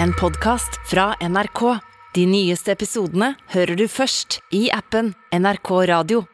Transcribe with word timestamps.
en 0.00 0.12
podkast 0.12 0.70
fra 0.90 1.14
NRK. 1.20 1.78
De 2.14 2.26
nyeste 2.26 2.72
episodene 2.72 3.32
hører 3.52 3.76
du 3.76 3.86
først 3.88 4.40
i 4.54 4.66
appen 4.72 5.12
NRK 5.32 5.70
Radio. 5.88 6.24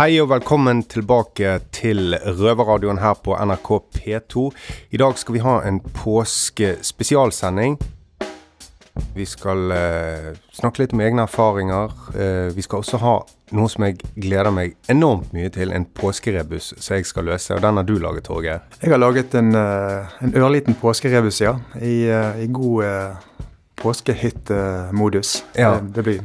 Hei 0.00 0.14
og 0.22 0.30
velkommen 0.30 0.82
tilbake 0.88 1.58
til 1.76 2.14
Røverradioen 2.14 3.02
her 3.02 3.18
på 3.20 3.36
NRK 3.36 3.70
P2. 3.98 4.46
I 4.90 5.00
dag 5.02 5.18
skal 5.20 5.36
vi 5.36 5.44
ha 5.44 5.58
en 5.68 5.82
påskespesialsending. 6.00 7.76
Vi 9.14 9.26
skal 9.28 9.72
eh, 9.74 10.30
snakke 10.56 10.82
litt 10.82 10.94
om 10.96 11.02
egne 11.04 11.26
erfaringer. 11.26 11.94
Eh, 12.14 12.48
vi 12.56 12.64
skal 12.64 12.84
også 12.84 13.00
ha 13.02 13.14
noe 13.56 13.70
som 13.70 13.84
jeg 13.86 13.98
gleder 14.14 14.52
meg 14.54 14.76
enormt 14.92 15.32
mye 15.34 15.50
til, 15.52 15.72
en 15.74 15.86
påskerebus 15.98 16.72
som 16.78 16.98
jeg 16.98 17.08
skal 17.08 17.26
løse. 17.30 17.54
Og 17.56 17.62
den 17.64 17.80
har 17.80 17.88
du 17.88 17.96
laget, 17.98 18.28
Torgeir. 18.28 18.62
Jeg 18.82 18.94
har 18.94 19.02
laget 19.02 19.34
en, 19.34 19.54
eh, 19.54 20.18
en 20.22 20.36
ørliten 20.36 20.78
påskerebus, 20.78 21.40
ja. 21.40 21.56
I, 21.80 22.06
eh, 22.08 22.44
i 22.44 22.50
god 22.52 22.84
eh, 22.84 23.46
påskehyttemodus. 23.82 25.44
Ja. 25.56 25.78
Det, 25.80 25.94
det 25.94 26.04
blir 26.04 26.20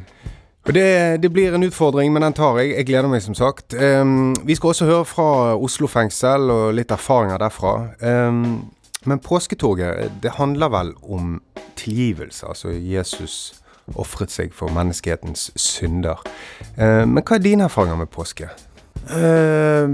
det, 0.65 1.21
det 1.21 1.29
blir 1.29 1.53
en 1.53 1.63
utfordring, 1.63 2.13
men 2.13 2.23
den 2.25 2.33
tar 2.33 2.57
jeg. 2.57 2.71
Jeg 2.73 2.85
gleder 2.85 3.09
meg, 3.09 3.21
som 3.21 3.35
sagt. 3.37 3.75
Um, 3.77 4.33
vi 4.45 4.55
skal 4.57 4.71
også 4.71 4.87
høre 4.89 5.05
fra 5.05 5.27
Oslo 5.61 5.85
fengsel 5.87 6.49
og 6.49 6.73
litt 6.73 6.89
erfaringer 6.91 7.37
derfra. 7.37 7.73
Um, 8.01 8.71
men 9.05 9.21
påsketoget, 9.23 10.11
det 10.23 10.35
handler 10.39 10.71
vel 10.73 10.93
om 11.03 11.39
tilgivelse. 11.77 12.47
Altså 12.47 12.73
Jesus 12.73 13.61
ofret 13.95 14.33
seg 14.33 14.53
for 14.55 14.73
menneskehetens 14.73 15.51
synder. 15.61 16.21
Uh, 16.77 17.05
men 17.05 17.21
hva 17.21 17.37
er 17.37 17.43
dine 17.45 17.67
erfaringer 17.69 17.99
med 18.01 18.09
påske? 18.13 18.49
Eh, 19.05 19.89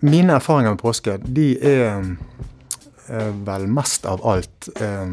Mine 0.00 0.32
erfaringer 0.32 0.70
med 0.70 0.80
påske, 0.80 1.18
de 1.24 1.46
er 1.60 1.98
eh, 3.08 3.32
vel 3.44 3.66
mest 3.68 4.06
av 4.08 4.22
alt 4.28 4.68
eh, 4.80 5.12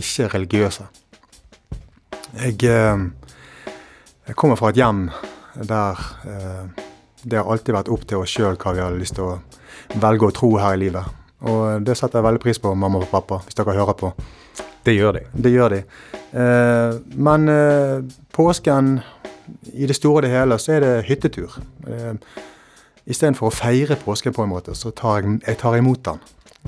ikke 0.00 0.30
religiøse. 0.32 0.86
Jeg, 2.40 2.56
eh, 2.64 3.04
jeg 4.28 4.36
kommer 4.40 4.56
fra 4.56 4.72
et 4.72 4.80
hjem 4.80 5.10
der 5.68 6.00
eh, 6.24 6.84
det 7.24 7.36
har 7.40 7.52
alltid 7.52 7.76
vært 7.76 7.92
opp 7.92 8.06
til 8.08 8.24
oss 8.24 8.32
sjøl 8.32 8.56
hva 8.60 8.72
vi 8.76 8.82
har 8.84 8.96
lyst 8.96 9.16
til 9.18 9.28
å 9.28 10.00
velge 10.00 10.28
å 10.28 10.34
tro 10.36 10.50
her 10.60 10.76
i 10.76 10.82
livet. 10.86 11.23
Og 11.44 11.84
det 11.84 11.96
setter 11.98 12.18
jeg 12.20 12.24
veldig 12.28 12.40
pris 12.44 12.58
på, 12.62 12.72
mamma 12.74 13.02
og 13.02 13.10
pappa, 13.12 13.40
hvis 13.44 13.56
dere 13.58 13.74
hører 13.76 13.96
på. 14.00 14.12
Det 14.84 14.94
gjør 14.96 15.16
de. 15.18 15.22
Det 15.44 15.52
gjør 15.52 15.74
de. 15.74 15.82
Eh, 16.40 16.96
men 17.28 17.48
eh, 17.52 18.02
påsken, 18.36 18.98
i 19.76 19.86
det 19.88 19.96
store 19.96 20.22
og 20.22 20.26
det 20.26 20.30
hele, 20.32 20.58
så 20.60 20.76
er 20.78 20.84
det 20.84 20.92
hyttetur. 21.10 21.58
Eh, 21.88 22.14
Istedenfor 23.04 23.50
å 23.50 23.52
feire 23.52 23.98
påsken 24.00 24.32
på 24.32 24.40
en 24.46 24.48
måte, 24.54 24.72
så 24.72 24.88
tar 24.96 25.18
jeg, 25.20 25.34
jeg 25.44 25.58
tar 25.60 25.74
imot 25.76 26.00
den. 26.06 26.20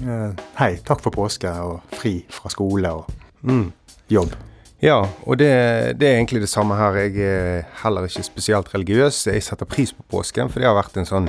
Eh, 0.04 0.42
hei, 0.58 0.74
takk 0.84 1.00
for 1.00 1.14
påske 1.14 1.48
og 1.64 1.78
fri 1.96 2.18
fra 2.28 2.52
skole 2.52 2.90
og 2.92 3.06
Mm. 3.46 3.70
jobb. 4.10 4.32
Ja, 4.82 4.98
og 5.24 5.38
det, 5.38 5.48
det 6.00 6.08
er 6.08 6.16
egentlig 6.18 6.40
det 6.42 6.48
samme 6.52 6.74
her. 6.76 6.96
Jeg 7.06 7.16
er 7.24 7.62
heller 7.82 8.04
ikke 8.08 8.24
spesielt 8.26 8.68
religiøs. 8.74 9.22
Jeg 9.30 9.42
setter 9.42 9.64
pris 9.64 9.92
på 9.96 10.02
påsken, 10.12 10.50
for 10.52 10.60
det 10.60 10.66
har 10.68 10.76
vært 10.76 10.96
en 11.00 11.06
sånn 11.08 11.28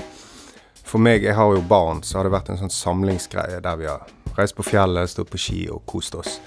For 0.87 1.03
meg, 1.03 1.25
jeg 1.27 1.35
har 1.35 1.51
jo 1.51 1.63
barn, 1.67 1.99
så 2.03 2.19
har 2.19 2.27
det 2.27 2.31
vært 2.35 2.53
en 2.53 2.59
sånn 2.61 2.71
samlingsgreie 2.71 3.59
der 3.63 3.79
vi 3.79 3.89
har 3.89 4.05
reist 4.37 4.55
på 4.55 4.63
fjellet, 4.63 5.09
stått 5.11 5.31
på 5.33 5.39
ski 5.41 5.65
og 5.73 5.83
kost 5.89 6.15
oss. 6.15 6.37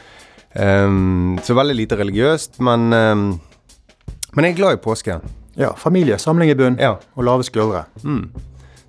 Um, 0.55 1.37
så 1.47 1.55
veldig 1.55 1.77
lite 1.79 1.99
religiøst, 2.01 2.59
men 2.67 2.89
um, 2.93 3.27
Men 4.35 4.47
jeg 4.47 4.53
er 4.53 4.57
glad 4.61 4.77
i 4.77 4.81
påsken. 4.83 5.25
Ja, 5.59 5.73
familie, 5.75 6.19
samling 6.23 6.51
i 6.53 6.55
bunn 6.55 6.77
Ja. 6.79 6.97
og 7.17 7.25
lave 7.27 7.43
skuldre. 7.43 7.85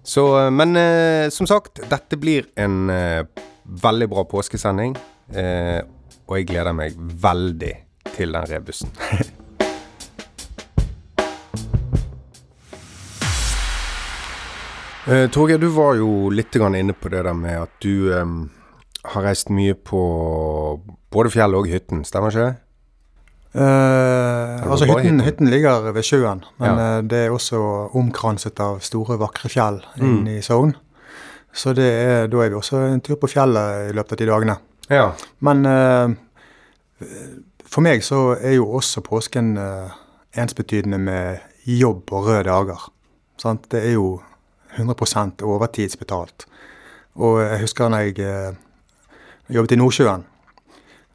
Så, 0.03 0.25
eh, 0.38 0.52
men 0.53 0.77
uh, 0.77 1.29
som 1.33 1.47
sagt, 1.49 1.81
dette 1.89 2.17
blir 2.17 2.45
en 2.55 2.89
uh, 2.89 3.25
veldig 3.66 4.07
bra 4.09 4.23
påskesending. 4.29 4.94
Uh, 5.33 5.81
og 6.29 6.38
jeg 6.38 6.47
gleder 6.53 6.77
meg 6.77 6.94
veldig 6.97 7.73
til 8.16 8.38
den 8.38 8.49
rebusen. 8.53 8.94
eh, 15.07 15.28
Torgeir, 15.34 15.57
du 15.62 15.67
var 15.73 15.95
jo 16.00 16.29
litt 16.34 16.56
inne 16.56 16.94
på 16.94 17.09
det 17.09 17.23
der 17.25 17.34
med 17.34 17.62
at 17.63 17.69
du 17.81 18.12
eh, 18.13 18.25
har 19.13 19.23
reist 19.23 19.50
mye 19.50 19.73
på 19.73 20.01
både 21.12 21.29
fjellet 21.34 21.57
og 21.57 21.67
hytten, 21.67 22.03
stemmer 22.06 22.29
ikke 22.31 22.45
det? 22.50 22.57
Eh, 23.53 24.62
altså 24.72 24.85
hytten, 24.88 25.19
hytten? 25.19 25.22
hytten 25.25 25.50
ligger 25.51 25.91
ved 25.91 26.03
sjøen, 26.07 26.44
men 26.59 26.78
Ja. 26.78 26.97
eh, 26.97 27.01
det 27.03 27.25
er 27.25 27.31
også 27.35 27.59
omkranset 27.95 28.59
av 28.59 28.79
store, 28.79 29.17
vakre 29.19 29.50
fjell 29.50 29.81
inne 30.00 30.38
i 30.38 30.41
Sogn. 30.41 30.75
Så 31.53 31.73
det 31.75 31.83
er, 31.83 32.28
da 32.31 32.38
er 32.45 32.50
vi 32.50 32.56
også 32.56 32.78
en 32.94 33.01
tur 33.01 33.16
på 33.19 33.28
fjellet 33.28 33.89
i 33.89 33.94
løpet 33.94 34.13
av 34.13 34.18
de 34.18 34.25
dagene. 34.29 34.57
Ja. 34.89 35.12
Men 35.41 35.66
eh, 35.66 36.16
for 37.68 37.81
meg 37.83 38.03
så 38.07 38.38
er 38.39 38.56
jo 38.56 38.69
også 38.78 39.01
påsken 39.03 39.57
eh, 39.57 39.89
ensbetydende 40.39 40.97
med 40.97 41.39
jobb 41.68 42.07
og 42.13 42.29
røde 42.29 42.45
dager. 42.47 42.88
Sant? 43.38 43.68
Det 43.69 43.83
er 43.83 43.94
jo 43.97 44.22
100 44.77 45.43
overtidsbetalt. 45.43 46.45
Og 47.19 47.41
jeg 47.43 47.61
husker 47.65 47.91
når 47.91 48.05
jeg 48.07 48.19
eh, 48.23 48.59
jobbet 49.51 49.75
i 49.75 49.79
Nordsjøen, 49.81 50.25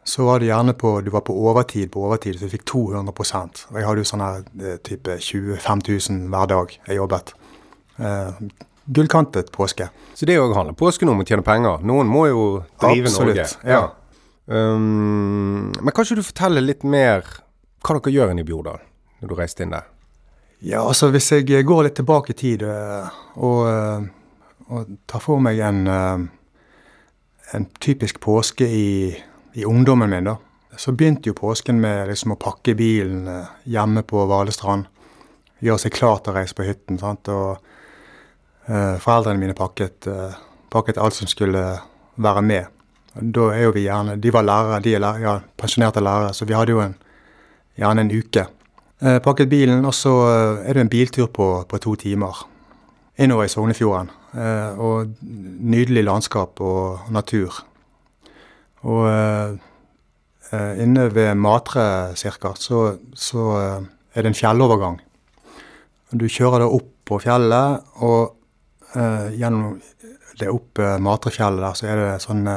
så 0.07 0.23
var 0.29 0.39
det 0.39 0.51
gjerne 0.53 0.77
på 0.79 0.93
du 1.03 1.11
var 1.11 1.25
på 1.27 1.35
overtid 1.35 1.91
på 1.91 2.05
overtid, 2.07 2.39
så 2.39 2.47
du 2.47 2.53
fikk 2.53 2.67
200 2.69 3.13
Og 3.17 3.79
jeg 3.81 3.87
hadde 3.89 4.05
jo 4.05 4.09
sånn 4.13 4.23
her 4.23 4.45
eh, 4.61 4.79
type 4.85 5.19
25 5.19 5.83
000 5.89 6.29
hver 6.31 6.51
dag 6.53 6.75
jeg 6.77 7.01
jobbet. 7.01 7.35
Eh, 7.99 8.43
gullkantet 8.87 9.51
påske. 9.53 9.89
Så 10.15 10.27
det 10.29 10.39
òg 10.39 10.55
handler 10.55 10.77
påsken 10.79 11.11
om 11.11 11.21
å 11.21 11.27
tjene 11.27 11.43
penger. 11.43 11.83
Noen 11.83 12.07
må 12.07 12.27
jo 12.31 12.45
drive 12.81 13.11
Absolutt, 13.11 13.37
Norge. 13.37 13.49
ja. 13.67 13.87
Um, 14.47 15.73
men 15.83 15.91
kan 15.91 16.07
ikke 16.07 16.21
du 16.21 16.23
fortelle 16.23 16.63
litt 16.63 16.85
mer 16.87 17.25
hva 17.83 17.97
dere 17.97 18.13
gjør 18.15 18.31
inne 18.31 18.45
i 18.45 18.47
Bjordal, 18.47 18.79
når 19.19 19.33
du 19.33 19.35
reiste 19.35 19.65
inn 19.67 19.75
der? 19.75 19.89
Ja, 20.65 20.81
altså 20.87 21.11
hvis 21.13 21.29
jeg 21.33 21.67
går 21.69 21.87
litt 21.87 21.99
tilbake 21.99 22.33
i 22.33 22.39
tid 22.39 22.63
eh, 22.65 23.17
og, 23.37 23.61
eh, 23.69 24.07
og 24.73 24.97
tar 25.07 25.21
for 25.21 25.43
meg 25.45 25.61
en, 25.61 25.83
eh, 25.87 26.25
en 27.57 27.67
typisk 27.81 28.21
påske 28.25 28.65
i, 28.65 29.13
i 29.53 29.67
ungdommen 29.69 30.11
min, 30.11 30.31
da, 30.31 30.39
så 30.77 30.93
begynte 30.93 31.31
jo 31.31 31.37
påsken 31.37 31.81
med 31.81 32.09
liksom 32.11 32.35
å 32.35 32.41
pakke 32.41 32.77
bilen 32.77 33.27
eh, 33.29 33.53
hjemme 33.77 34.05
på 34.09 34.25
Valestrand. 34.29 34.89
Gjøre 35.65 35.87
seg 35.87 35.95
klar 35.97 36.21
til 36.21 36.33
å 36.33 36.37
reise 36.37 36.57
på 36.57 36.67
hytten. 36.67 36.99
sant, 37.01 37.29
og 37.33 37.57
uh, 38.69 38.97
Foreldrene 39.01 39.41
mine 39.41 39.55
pakket, 39.57 40.05
uh, 40.05 40.35
pakket 40.69 40.99
alt 41.01 41.17
som 41.17 41.31
skulle 41.31 41.63
være 42.21 42.43
med. 42.45 42.67
Da 43.17 43.47
er 43.55 43.63
jo 43.65 43.73
vi 43.73 43.87
gjerne, 43.87 44.19
De 44.21 44.33
var 44.35 44.45
lærere, 44.45 44.83
de 44.85 44.93
er 44.95 45.01
lærere, 45.01 45.23
ja, 45.25 45.39
pensjonerte 45.57 46.05
lærere, 46.05 46.35
så 46.37 46.45
vi 46.45 46.53
hadde 46.53 46.77
jo 46.77 46.83
en, 46.85 46.93
gjerne 47.81 48.05
en 48.05 48.13
uke. 48.13 48.45
Eh, 48.97 49.19
pakket 49.21 49.51
bilen, 49.53 49.85
og 49.85 49.93
så 49.93 50.13
eh, 50.25 50.69
er 50.71 50.77
det 50.77 50.87
en 50.87 50.91
biltur 50.91 51.27
på, 51.29 51.47
på 51.69 51.81
to 51.85 51.93
timer 52.01 52.39
innover 53.21 53.45
i 53.45 53.53
Sognefjorden. 53.53 54.09
Eh, 54.33 54.79
og 54.81 55.13
nydelig 55.21 56.05
landskap 56.07 56.61
og 56.65 57.11
natur. 57.13 57.63
Og 58.87 59.59
inne 60.79 61.09
ved 61.11 61.35
Matre 61.35 62.15
cirka, 62.15 62.53
så, 62.55 63.01
så 63.19 63.47
er 64.15 64.23
det 64.23 64.31
en 64.31 64.37
fjellovergang. 64.39 65.01
Du 66.15 66.29
kjører 66.31 66.63
da 66.63 66.69
opp 66.71 66.93
på 67.09 67.19
fjellet, 67.25 67.89
og 68.07 68.37
gjennom 69.35 69.81
det 70.39 70.53
opp 70.53 70.79
Matrefjellet 71.03 71.65
der, 71.65 71.75
så 71.81 71.89
er 71.91 71.99
det 71.99 72.23
sånne 72.23 72.55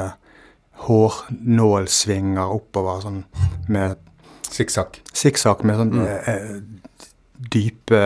hårnålsvinger 0.86 2.54
oppover, 2.54 3.02
sånn 3.02 3.24
med 3.74 3.98
Sikksakk. 4.50 5.00
sikksakk 5.14 5.60
med 5.68 5.78
sånn 5.78 5.92
mm. 5.94 6.62
dype 7.54 8.00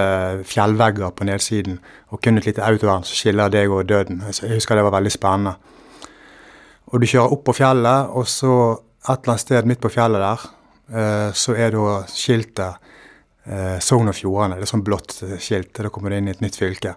fjellvegger 0.47 1.15
på 1.17 1.27
nedsiden, 1.29 1.79
og 2.13 2.21
kun 2.23 2.39
et 2.39 2.49
lite 2.51 2.65
autovern 2.67 3.07
som 3.07 3.17
skiller 3.17 3.53
deg 3.53 3.73
og 3.73 3.87
døden. 3.89 4.21
Jeg 4.29 4.59
husker 4.59 4.77
det 4.77 4.85
var 4.85 4.99
veldig 4.99 5.15
spennende. 5.15 5.55
Og 6.93 7.01
du 7.01 7.09
kjører 7.09 7.33
opp 7.33 7.47
på 7.49 7.57
fjellet, 7.57 8.13
og 8.13 8.29
så 8.29 8.53
et 8.75 9.17
eller 9.17 9.33
annet 9.33 9.45
sted 9.45 9.67
midt 9.69 9.81
på 9.83 9.93
fjellet 9.93 10.23
der, 10.23 10.45
eh, 10.93 11.31
så 11.37 11.57
er 11.57 11.73
da 11.75 11.97
skiltet 12.13 12.93
eh, 13.49 13.81
Sogn 13.83 14.13
og 14.13 14.17
Fjordane. 14.17 14.61
Det 14.61 14.69
er 14.69 14.73
sånn 14.75 14.85
blått 14.87 15.19
eh, 15.27 15.37
skilt. 15.43 15.73
Da 15.77 15.91
kommer 15.93 16.13
du 16.13 16.19
inn 16.19 16.31
i 16.31 16.35
et 16.35 16.45
nytt 16.45 16.57
fylke. 16.61 16.95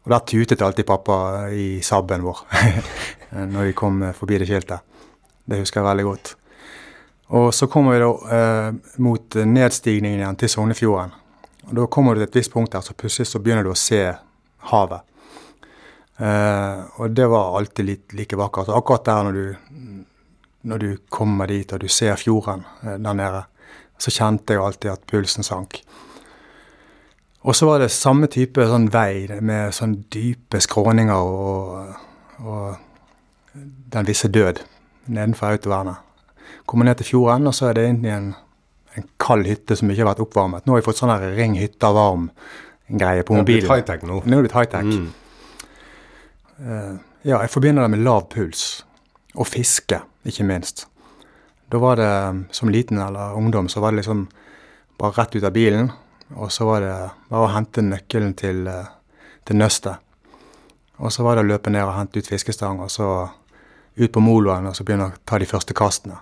Og 0.00 0.12
der 0.12 0.24
tutet 0.26 0.62
alltid 0.64 0.88
pappa 0.88 1.48
i 1.52 1.80
Saben 1.84 2.24
vår 2.24 2.44
når 3.52 3.70
vi 3.70 3.76
kom 3.76 4.02
eh, 4.02 4.16
forbi 4.16 4.40
det 4.40 4.48
skiltet. 4.50 4.86
Det 5.50 5.60
husker 5.60 5.80
jeg 5.80 5.88
veldig 5.88 6.06
godt. 6.08 6.34
Og 7.30 7.54
så 7.54 7.66
kommer 7.70 7.94
vi 7.94 8.00
da 8.02 8.10
eh, 8.36 8.72
mot 8.98 9.36
nedstigningen 9.46 10.18
igjen 10.18 10.38
til 10.40 10.50
Sognefjorden. 10.50 11.12
Og 11.68 11.76
da 11.78 11.86
kommer 11.86 12.16
du 12.16 12.24
til 12.24 12.26
et 12.26 12.38
visst 12.40 12.50
punkt 12.50 12.72
der, 12.74 12.82
så 12.82 12.96
plutselig 12.98 13.30
så 13.30 13.38
begynner 13.38 13.66
du 13.66 13.70
å 13.70 13.78
se 13.78 14.00
havet. 14.72 15.06
Eh, 16.18 16.80
og 16.98 17.14
det 17.14 17.28
var 17.30 17.54
alltid 17.60 17.86
litt 17.86 18.16
like 18.18 18.38
vakkert. 18.40 18.72
Akkurat 18.74 19.06
der 19.06 19.28
når 19.28 19.38
du, 19.38 20.02
når 20.66 20.82
du 20.82 20.90
kommer 21.08 21.46
dit 21.46 21.70
og 21.72 21.84
du 21.84 21.88
ser 21.88 22.18
fjorden 22.18 22.66
eh, 22.82 22.98
der 22.98 23.16
nede, 23.22 23.44
så 24.00 24.10
kjente 24.16 24.56
jeg 24.56 24.64
alltid 24.64 24.90
at 24.96 25.06
pulsen 25.06 25.46
sank. 25.46 25.80
Og 27.46 27.56
så 27.56 27.70
var 27.70 27.80
det 27.80 27.92
samme 27.94 28.26
type 28.28 28.66
sånn 28.68 28.90
vei 28.92 29.30
med 29.40 29.72
sånn 29.72 30.00
dype 30.12 30.58
skråninger 30.60 31.14
og, 31.14 31.94
og 32.42 33.54
den 33.54 34.08
visse 34.08 34.28
død 34.28 34.60
nedenfor 35.06 35.54
autovernet. 35.54 36.09
Kommer 36.70 36.86
ned 36.86 37.00
til 37.00 37.08
fjorden, 37.08 37.48
og 37.50 37.56
så 37.56 37.70
er 37.70 37.78
det 37.78 37.86
egentlig 37.88 38.12
en, 38.14 38.28
en 38.94 39.06
kald 39.18 39.48
hytte 39.50 39.74
som 39.78 39.90
ikke 39.90 40.04
har 40.04 40.12
vært 40.12 40.22
oppvarmet. 40.22 40.66
Nå 40.66 40.76
har 40.76 40.82
vi 40.82 40.86
fått 40.86 41.00
sånn 41.00 41.10
her 41.10 41.24
ring 41.34 41.56
hytta 41.58 41.90
varm-greie 41.96 43.24
på 43.26 43.38
Det 43.38 43.42
er 43.42 43.48
blitt 43.48 43.72
high-tech 43.72 44.04
nå. 44.06 44.20
Nå 44.22 44.36
er 44.36 44.36
det 44.36 44.46
blitt 44.46 44.58
high-tech. 44.58 44.86
Mm. 44.86 45.08
Uh, 46.60 46.94
ja, 47.26 47.40
jeg 47.40 47.50
forbinder 47.50 47.84
det 47.84 47.96
med 47.96 48.04
lav 48.06 48.28
puls. 48.30 48.84
Og 49.34 49.50
fiske, 49.50 49.98
ikke 50.26 50.46
minst. 50.46 50.86
Da 51.70 51.78
var 51.82 51.98
det, 51.98 52.12
som 52.54 52.70
liten 52.70 52.98
eller 53.02 53.34
ungdom, 53.34 53.68
så 53.68 53.82
var 53.82 53.90
det 53.90 54.02
liksom 54.04 54.28
bare 54.98 55.18
rett 55.18 55.36
ut 55.36 55.44
av 55.44 55.52
bilen. 55.52 55.90
Og 56.38 56.52
så 56.52 56.66
var 56.66 56.86
det 56.86 56.94
bare 57.30 57.48
å 57.48 57.52
hente 57.54 57.82
nøkkelen 57.82 58.34
til, 58.38 58.66
eh, 58.70 58.88
til 59.46 59.58
nøstet. 59.58 59.98
Og 60.98 61.12
så 61.12 61.26
var 61.26 61.36
det 61.36 61.44
å 61.44 61.50
løpe 61.50 61.70
ned 61.70 61.82
og 61.82 61.94
hente 61.96 62.18
ut 62.18 62.26
fiskestang, 62.26 62.80
og 62.80 62.90
så 62.90 63.30
ut 63.96 64.12
på 64.12 64.22
moloen 64.22 64.66
og 64.66 64.76
så 64.76 64.84
begynne 64.84 65.10
å 65.10 65.16
ta 65.26 65.38
de 65.38 65.48
første 65.48 65.74
kastene. 65.74 66.18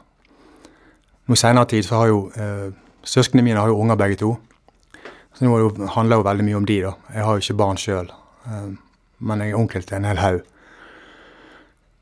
Nå 1.29 1.37
senere 1.37 1.69
tid 1.69 1.85
så 1.85 1.99
har 2.01 2.09
jo 2.09 2.21
eh, 2.41 2.69
Søsknene 3.09 3.45
mine 3.45 3.61
har 3.61 3.69
jo 3.71 3.79
unger 3.81 3.97
begge 3.97 4.17
to. 4.21 4.35
Så 5.37 5.45
nå 5.45 5.55
er 5.55 5.91
handler 5.95 6.17
det 6.17 6.21
jo 6.21 6.27
veldig 6.27 6.45
mye 6.45 6.57
om 6.59 6.67
de, 6.67 6.79
da. 6.83 6.93
Jeg 7.15 7.25
har 7.25 7.37
jo 7.37 7.45
ikke 7.45 7.59
barn 7.61 7.81
sjøl. 7.81 8.09
Eh, 8.49 8.71
men 9.19 9.45
jeg 9.45 9.53
er 9.53 9.61
onkel 9.61 9.85
til 9.85 9.99
en 9.99 10.09
hel 10.09 10.21
haug. 10.23 10.41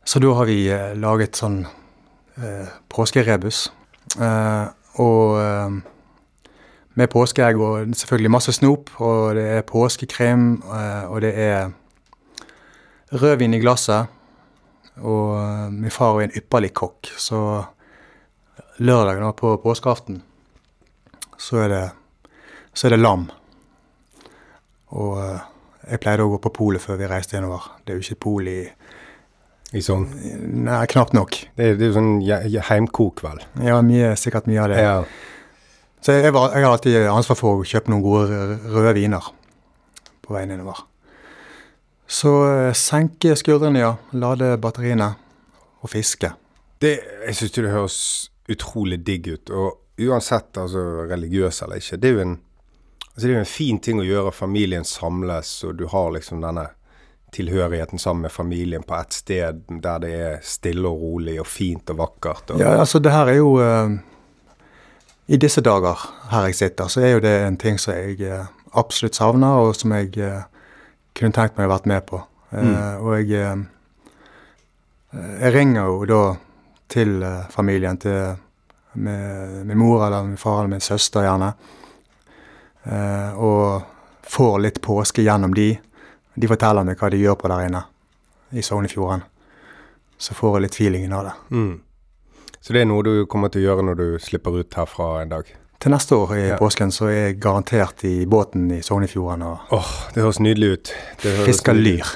Så 0.06 0.23
da 0.23 0.32
har 0.38 0.46
vi 0.46 0.61
eh, 0.70 0.94
laget 0.94 1.38
sånn 1.38 1.61
eh, 1.67 2.73
påskerebus. 2.93 3.67
Eh, 4.23 4.64
og 5.02 5.37
eh, 5.43 5.78
med 6.96 7.12
påskeegg 7.12 7.61
og 7.61 7.94
selvfølgelig 7.99 8.32
masse 8.32 8.55
snop, 8.56 8.94
og 9.02 9.34
det 9.37 9.46
er 9.58 9.67
påskekrem, 9.69 10.49
eh, 10.64 11.05
og 11.11 11.20
det 11.26 11.32
er 11.34 11.73
rødvin 13.12 13.58
i 13.58 13.61
glasset. 13.61 14.12
Og 14.96 15.73
min 15.75 15.93
far 15.93 16.17
er 16.17 16.31
en 16.31 16.38
ypperlig 16.38 16.70
kokk, 16.73 17.11
så 17.20 17.40
lørdag 18.78 19.20
nå 19.23 19.32
på 19.38 19.56
påskeaften 19.62 20.23
så 21.40 21.61
er 21.64 21.69
det, 21.73 21.84
så 22.73 22.88
er 22.88 22.96
det 22.96 23.02
lam. 23.02 23.26
Og 24.96 25.19
eh, 25.20 25.44
jeg 25.93 26.02
pleide 26.02 26.25
å 26.25 26.32
gå 26.32 26.40
på 26.46 26.55
polet 26.56 26.82
før 26.82 26.99
vi 27.00 27.11
reiste 27.11 27.38
innover. 27.38 27.69
Det 27.84 27.93
er 27.93 28.00
jo 28.00 28.06
ikke 28.06 28.25
pol 28.26 28.50
i 28.50 28.61
I 29.76 29.82
sånn. 29.82 30.05
Nei, 30.67 30.84
knapt 30.88 31.12
nok. 31.17 31.37
Det 31.58 31.64
er, 31.64 31.73
det 31.76 31.84
er 31.84 31.90
jo 31.90 31.96
sånn 31.96 32.61
heimkok, 32.69 33.23
vel. 33.25 33.40
Ja, 33.67 33.81
mye, 33.84 34.12
sikkert 34.19 34.46
mye 34.46 34.62
av 34.62 34.70
det. 34.70 34.82
Ja. 34.82 34.99
Så 36.00 36.14
jeg, 36.14 36.32
var, 36.32 36.55
jeg 36.55 36.62
har 36.64 36.76
alltid 36.76 36.99
ansvar 37.11 37.38
for 37.38 37.61
å 37.61 37.67
kjøpe 37.67 37.90
noen 37.90 38.05
gode 38.05 38.44
røde 38.70 38.93
viner 38.96 39.26
på 40.23 40.37
veien 40.37 40.55
innover. 40.55 40.84
Så 42.06 42.32
eh, 42.46 42.73
senke 42.78 43.34
skuldrene, 43.38 43.82
ja. 43.82 43.93
Lade 44.14 44.55
batteriene. 44.62 45.11
Og 45.82 45.90
fiske. 45.93 46.31
Det, 46.81 46.94
jeg 47.26 47.37
syns 47.37 47.52
det 47.58 47.70
høres 47.70 47.99
utrolig 48.49 49.01
digg 49.07 49.29
ut. 49.29 49.51
Og 49.51 50.07
uansett 50.07 50.59
altså, 50.61 51.07
religiøs 51.11 51.63
eller 51.63 51.81
ikke, 51.83 52.01
det 52.01 52.09
er 52.09 52.19
jo 52.19 52.25
en 52.25 52.35
altså, 53.15 53.27
det 53.27 53.31
er 53.31 53.37
jo 53.37 53.45
en 53.45 53.55
fin 53.55 53.79
ting 53.81 54.01
å 54.01 54.07
gjøre. 54.07 54.33
Familien 54.35 54.85
samles, 54.85 55.53
og 55.65 55.79
du 55.81 55.87
har 55.93 56.13
liksom 56.15 56.43
denne 56.45 56.69
tilhørigheten 57.37 57.99
sammen 57.99 58.23
med 58.23 58.33
familien 58.33 58.83
på 58.83 58.95
ett 58.97 59.13
sted 59.13 59.65
der 59.69 59.99
det 60.01 60.13
er 60.15 60.37
stille 60.47 60.89
og 60.89 61.01
rolig 61.03 61.41
og 61.43 61.47
fint 61.47 61.91
og 61.93 61.99
vakkert. 61.99 62.51
Og, 62.51 62.61
Ja, 62.61 62.77
altså 62.81 62.99
det 63.03 63.13
her 63.13 63.29
er 63.29 63.41
jo 63.41 63.57
uh, 63.61 63.97
I 65.27 65.37
disse 65.37 65.61
dager 65.61 66.07
her 66.31 66.47
jeg 66.47 66.55
sitter, 66.55 66.89
så 66.89 67.01
er 67.01 67.17
jo 67.17 67.25
det 67.25 67.35
en 67.43 67.59
ting 67.61 67.81
som 67.83 67.95
jeg 67.95 68.21
uh, 68.23 68.47
absolutt 68.73 69.17
savner, 69.17 69.59
og 69.67 69.77
som 69.77 69.93
jeg 69.93 70.15
uh, 70.17 70.47
kunne 71.17 71.35
tenkt 71.35 71.59
meg 71.59 71.69
å 71.69 71.75
vært 71.75 71.87
med 71.87 72.07
på. 72.07 72.23
Mm. 72.53 73.03
Og 73.03 73.19
jeg 73.19 73.67
Jeg 75.43 75.53
ringer 75.53 75.87
jo 75.87 76.05
da 76.05 76.21
til 76.88 77.23
eh, 77.23 77.47
familien, 77.50 77.99
til 77.99 78.37
med 78.97 79.67
min 79.67 79.79
mor 79.79 80.06
eller 80.06 80.23
min 80.25 80.37
far 80.41 80.62
eller 80.62 80.73
min 80.73 80.81
søster 80.81 81.27
gjerne, 81.27 81.50
eh, 82.85 83.35
og 83.37 83.83
får 84.27 84.59
litt 84.65 84.81
påske 84.83 85.23
gjennom 85.23 85.55
de. 85.55 85.75
De 86.35 86.49
forteller 86.49 86.85
meg 86.85 86.99
hva 87.00 87.11
de 87.12 87.21
gjør 87.21 87.37
på 87.41 87.50
der 87.53 87.67
inne 87.69 87.83
i 88.56 88.62
Sognefjorden. 88.65 89.23
Så 90.19 90.35
får 90.35 90.56
jeg 90.56 90.65
litt 90.65 90.79
feelingen 90.79 91.12
av 91.12 91.29
det. 91.29 91.35
Mm. 91.50 91.75
Så 92.61 92.73
det 92.73 92.83
er 92.83 92.88
noe 92.88 93.05
du 93.05 93.27
kommer 93.31 93.53
til 93.53 93.62
å 93.62 93.69
gjøre 93.69 93.85
når 93.91 93.99
du 94.00 94.06
slipper 94.23 94.56
ut 94.59 94.75
herfra 94.75 95.11
en 95.23 95.33
dag? 95.35 95.50
Til 95.79 95.93
neste 95.93 96.17
år 96.17 96.33
i 96.35 96.47
Ja. 96.49 96.56
påsken 96.56 96.91
så 96.91 97.11
er 97.11 97.19
jeg 97.29 97.41
garantert 97.41 98.05
i 98.05 98.25
båten 98.27 98.71
i 98.73 98.81
Sognefjorden 98.83 99.43
og 99.43 99.73
oh, 99.77 99.91
det 100.15 100.23
høres 100.25 100.41
nydelig 100.41 100.71
ut. 100.73 100.93
Fisker 101.21 101.77
lyr. 101.77 102.09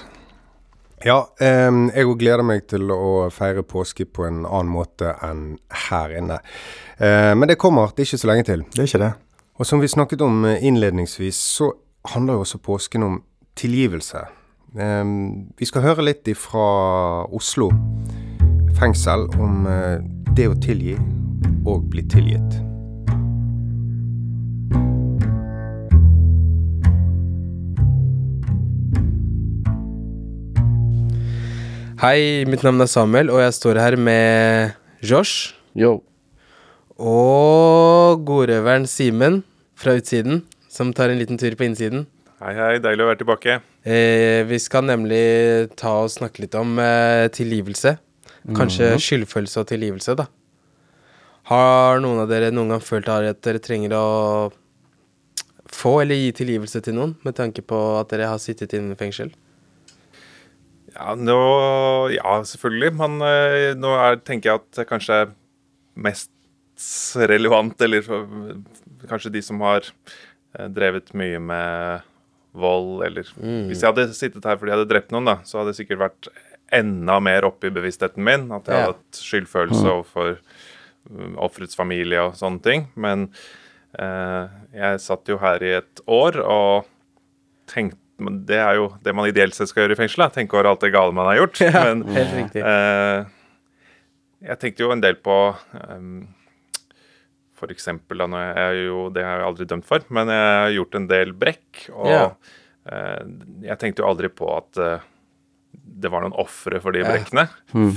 Ja, 1.00 1.23
eh, 1.41 1.70
jeg 1.94 2.06
òg 2.06 2.19
gleder 2.20 2.44
meg 2.44 2.67
til 2.69 2.91
å 2.93 3.31
feire 3.32 3.64
påske 3.64 4.05
på 4.05 4.26
en 4.29 4.43
annen 4.44 4.73
måte 4.73 5.14
enn 5.25 5.55
her 5.88 6.12
inne. 6.19 6.41
Eh, 6.99 7.32
men 7.32 7.49
det 7.49 7.56
kommer, 7.61 7.94
det 7.94 8.05
er 8.05 8.11
ikke 8.11 8.25
så 8.25 8.32
lenge 8.32 8.49
til. 8.50 8.67
Det 8.69 8.85
er 8.85 8.91
ikke 8.91 9.05
det. 9.06 9.12
Og 9.61 9.69
som 9.69 9.81
vi 9.81 9.88
snakket 9.88 10.20
om 10.25 10.44
eh, 10.44 10.61
innledningsvis, 10.61 11.41
så 11.56 11.73
handler 12.12 12.37
jo 12.37 12.44
også 12.44 12.61
påsken 12.64 13.02
om 13.06 13.23
tilgivelse. 13.56 14.26
Eh, 14.76 15.05
vi 15.56 15.69
skal 15.69 15.88
høre 15.88 16.05
litt 16.05 16.29
fra 16.37 16.69
Oslo 17.32 17.73
fengsel 18.81 19.26
om 19.41 19.67
eh, 19.69 20.00
det 20.37 20.49
å 20.49 20.56
tilgi 20.61 20.96
og 21.69 21.88
bli 21.93 22.05
tilgitt. 22.08 22.69
Hei, 32.00 32.47
mitt 32.49 32.62
navn 32.64 32.81
er 32.81 32.88
Samuel, 32.88 33.29
og 33.29 33.43
jeg 33.43 33.52
står 33.52 33.76
her 33.76 33.94
med 34.00 34.70
Josh 35.05 35.50
Yo. 35.76 35.99
og 36.97 38.23
godrøveren 38.25 38.87
Simen 38.88 39.43
fra 39.76 39.99
utsiden, 39.99 40.41
som 40.73 40.94
tar 40.97 41.12
en 41.12 41.20
liten 41.20 41.37
tur 41.37 41.52
på 41.61 41.67
innsiden. 41.67 42.06
Hei, 42.41 42.55
hei. 42.56 42.70
Deilig 42.81 43.05
å 43.05 43.08
være 43.11 43.20
tilbake. 43.20 43.58
Eh, 43.85 44.41
vi 44.49 44.56
skal 44.64 44.87
nemlig 44.88 45.75
ta 45.76 45.93
og 46.06 46.08
snakke 46.14 46.47
litt 46.47 46.56
om 46.56 46.81
eh, 46.81 47.26
tilgivelse. 47.37 47.93
Kanskje 48.56 48.94
skyldfølelse 48.96 49.61
og 49.61 49.69
tilgivelse, 49.69 50.17
da. 50.23 50.31
Har 51.53 52.00
noen 52.00 52.25
av 52.25 52.32
dere 52.32 52.49
noen 52.49 52.73
gang 52.79 52.81
følt 52.81 53.12
at 53.12 53.44
dere 53.44 53.61
trenger 53.61 53.99
å 54.00 54.08
få 55.69 55.99
eller 56.06 56.17
gi 56.17 56.32
tilgivelse 56.41 56.81
til 56.81 56.96
noen, 56.96 57.19
med 57.29 57.37
tanke 57.37 57.61
på 57.61 57.85
at 58.00 58.08
dere 58.17 58.32
har 58.32 58.41
sittet 58.41 58.73
inne 58.81 58.96
i 58.96 59.03
fengsel? 59.05 59.37
Ja, 61.00 61.14
nå, 61.17 61.41
ja 62.12 62.35
selvfølgelig. 62.44 62.93
Men 63.00 63.17
eh, 63.25 63.70
nå 63.79 63.94
er, 63.97 64.20
tenker 64.27 64.53
jeg 64.53 64.60
at 64.60 64.82
kanskje 64.91 65.22
mest 66.01 66.31
relevant, 67.31 67.81
eller 67.84 68.05
kanskje 69.08 69.32
de 69.34 69.43
som 69.44 69.60
har 69.65 69.86
eh, 69.89 70.69
drevet 70.72 71.13
mye 71.17 71.41
med 71.41 72.06
vold, 72.53 73.05
eller 73.06 73.29
Hvis 73.70 73.82
jeg 73.82 73.93
hadde 73.93 74.08
sittet 74.17 74.44
her 74.48 74.58
fordi 74.58 74.72
jeg 74.72 74.81
hadde 74.81 74.91
drept 74.91 75.13
noen, 75.15 75.29
da, 75.29 75.36
så 75.46 75.60
hadde 75.60 75.72
det 75.72 75.81
sikkert 75.81 76.03
vært 76.03 76.31
enda 76.74 77.19
mer 77.22 77.46
oppe 77.48 77.69
i 77.69 77.74
bevisstheten 77.74 78.24
min. 78.27 78.48
At 78.55 78.69
jeg 78.69 78.77
hadde 78.77 78.94
hatt 78.94 79.20
skyldfølelse 79.22 79.86
overfor 79.91 80.36
um, 81.10 81.34
offerets 81.46 81.79
familie 81.79 82.22
og 82.27 82.36
sånne 82.39 82.63
ting. 82.65 82.86
Men 82.98 83.29
eh, 83.98 84.60
jeg 84.77 85.03
satt 85.06 85.31
jo 85.31 85.39
her 85.43 85.65
i 85.67 85.72
et 85.81 86.05
år 86.10 86.41
og 86.44 86.91
tenkte 87.70 87.98
men 88.20 88.41
Det 88.48 88.58
er 88.60 88.77
jo 88.81 88.89
det 89.03 89.15
man 89.17 89.29
ideelt 89.31 89.55
sett 89.56 89.69
skal 89.70 89.84
gjøre 89.86 89.96
i 89.96 90.00
fengsel. 90.03 90.24
da, 90.24 90.31
Tenke 90.34 90.55
over 90.58 90.70
alt 90.72 90.81
det 90.84 90.93
gale 90.94 91.12
man 91.17 91.27
har 91.31 91.41
gjort. 91.43 91.60
Ja, 91.67 91.84
men 91.94 92.05
helt 92.15 92.34
riktig. 92.36 92.62
eh, 92.62 93.24
jeg 94.50 94.58
tenkte 94.62 94.86
jo 94.86 94.93
en 94.94 95.03
del 95.05 95.19
på 95.20 95.36
um, 95.91 96.29
for 97.60 97.69
eksempel, 97.74 98.17
da, 98.22 98.27
når 98.31 98.41
jeg, 98.46 98.56
er 98.65 98.79
jo, 98.86 99.00
det 99.12 99.24
har 99.27 99.43
jeg 99.43 99.48
aldri 99.50 99.67
dømt 99.69 99.84
for, 99.84 100.05
men 100.17 100.31
jeg 100.32 100.48
har 100.65 100.70
gjort 100.79 100.94
en 100.96 101.08
del 101.10 101.32
brekk. 101.36 101.82
Og 101.93 102.08
Ja. 102.08 102.22
eh, 102.89 103.24
jeg 103.69 103.79
tenkte 103.82 104.00
jo 104.00 104.08
aldri 104.08 104.31
på 104.32 104.48
at 104.56 104.79
eh, 104.81 105.03
det 106.00 106.08
var 106.10 106.24
noen 106.24 106.32
ofre 106.41 106.81
for 106.81 106.96
de 106.96 107.03
Ja. 107.03 107.10
brekkene, 107.12 107.44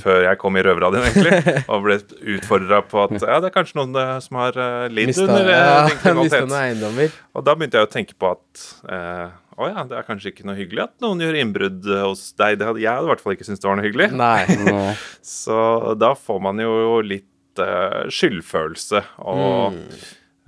før 0.03 0.25
jeg 0.27 0.37
kom 0.41 0.57
i 0.59 0.63
røverradioen, 0.67 1.07
egentlig, 1.07 1.63
og 1.71 1.85
ble 1.85 1.95
utfordra 2.35 2.81
på 2.91 3.05
at 3.05 3.15
ja, 3.23 3.39
det 3.39 3.47
er 3.53 3.55
kanskje 3.55 3.79
noen 3.79 3.95
som 4.25 4.37
har 4.41 4.59
uh, 4.59 4.89
lidd 4.91 5.15
under 5.23 5.47
ja, 5.47 5.87
kriminalitet. 6.03 7.15
Og 7.33 7.45
da 7.47 7.55
begynte 7.55 7.79
jeg 7.79 7.87
å 7.87 7.93
tenke 7.93 8.17
på 8.19 8.33
at 8.35 8.65
eh, 8.91 9.31
å 9.57 9.69
ja, 9.69 9.83
det 9.89 9.97
er 9.99 10.07
kanskje 10.07 10.31
ikke 10.31 10.47
noe 10.47 10.57
hyggelig 10.57 10.85
at 10.87 10.95
noen 11.03 11.21
gjør 11.23 11.37
innbrudd 11.41 11.85
eh, 11.89 12.05
hos 12.07 12.25
deg. 12.39 12.57
Det 12.59 12.69
hadde, 12.69 12.81
jeg 12.83 12.89
hadde 12.89 13.07
i 13.07 13.11
hvert 13.11 13.23
fall 13.23 13.35
ikke 13.35 13.47
syntes 13.47 13.63
det 13.63 13.69
var 13.69 13.79
noe 13.79 13.87
hyggelig. 13.87 14.09
Nei. 14.17 14.93
Så 15.43 15.59
da 15.99 16.13
får 16.17 16.41
man 16.47 16.61
jo 16.63 16.99
litt 17.05 17.61
uh, 17.61 18.03
skyldfølelse 18.09 19.03
og 19.21 19.77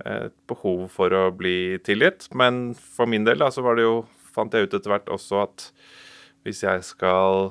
et 0.06 0.34
behov 0.50 0.86
for 0.92 1.14
å 1.16 1.28
bli 1.34 1.78
tilgitt. 1.86 2.28
Men 2.36 2.74
for 2.74 3.10
min 3.10 3.26
del 3.26 3.40
da, 3.42 3.50
så 3.54 3.64
var 3.64 3.78
det 3.78 3.86
jo, 3.86 4.00
fant 4.34 4.52
jeg 4.54 4.66
ut 4.66 4.74
etter 4.76 4.92
hvert 4.92 5.12
også 5.12 5.40
at 5.46 5.70
hvis 6.46 6.62
jeg 6.62 6.82
skal 6.86 7.50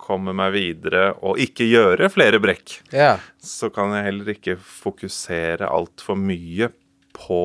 komme 0.00 0.32
meg 0.36 0.54
videre 0.54 1.10
og 1.26 1.40
ikke 1.42 1.66
gjøre 1.68 2.08
flere 2.12 2.40
brekk, 2.42 2.78
yeah. 2.94 3.20
så 3.36 3.68
kan 3.74 3.92
jeg 3.96 4.06
heller 4.06 4.30
ikke 4.32 4.56
fokusere 4.60 5.68
altfor 5.68 6.18
mye 6.18 6.70
på 7.16 7.42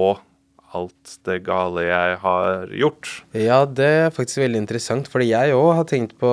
alt 0.76 1.18
det 1.28 1.42
gale 1.48 1.88
jeg 1.88 2.18
har 2.24 2.72
gjort. 2.84 3.12
Ja, 3.38 3.64
det 3.66 3.92
er 4.06 4.16
faktisk 4.16 4.44
veldig 4.44 4.64
interessant, 4.66 5.10
fordi 5.12 5.32
jeg 5.32 5.56
òg 5.56 5.72
har 5.82 5.90
tenkt 5.90 6.18
på 6.22 6.32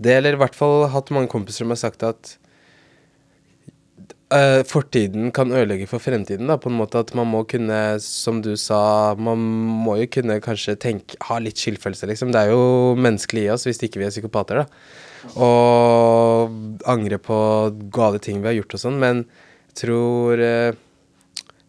Det, 0.00 0.14
eller 0.16 0.32
i 0.32 0.40
hvert 0.40 0.56
fall 0.56 0.86
hatt 0.88 1.10
mange 1.12 1.28
kompiser 1.28 1.60
som 1.60 1.74
har 1.74 1.76
sagt 1.76 2.00
at 2.08 2.30
uh, 4.32 4.62
fortiden 4.64 5.28
kan 5.36 5.52
ødelegge 5.52 5.88
for 5.90 6.02
fremtiden, 6.02 6.48
da, 6.48 6.56
på 6.56 6.70
en 6.70 6.78
måte 6.78 7.02
at 7.02 7.12
man 7.18 7.28
må 7.28 7.42
kunne, 7.44 8.00
som 8.00 8.40
du 8.44 8.54
sa, 8.56 9.12
man 9.18 9.42
må 9.84 9.98
jo 10.00 10.08
kunne 10.16 10.40
kanskje 10.40 10.78
tenke, 10.80 11.18
ha 11.28 11.36
litt 11.42 11.60
skyldfølelse, 11.60 12.08
liksom. 12.10 12.32
Det 12.32 12.40
er 12.46 12.54
jo 12.54 12.96
menneskelig 12.96 13.46
i 13.46 13.52
oss 13.54 13.68
hvis 13.68 13.82
ikke 13.86 14.02
vi 14.02 14.08
er 14.08 14.14
psykopater, 14.14 14.62
da. 14.62 14.68
Og 15.36 16.80
angre 16.88 17.20
på 17.20 17.38
gale 17.92 18.20
ting 18.24 18.40
vi 18.40 18.48
har 18.48 18.56
gjort 18.56 18.78
og 18.78 18.84
sånn, 18.86 19.00
men 19.02 19.26
jeg 19.70 19.82
tror 19.84 20.40
eh, 20.42 20.78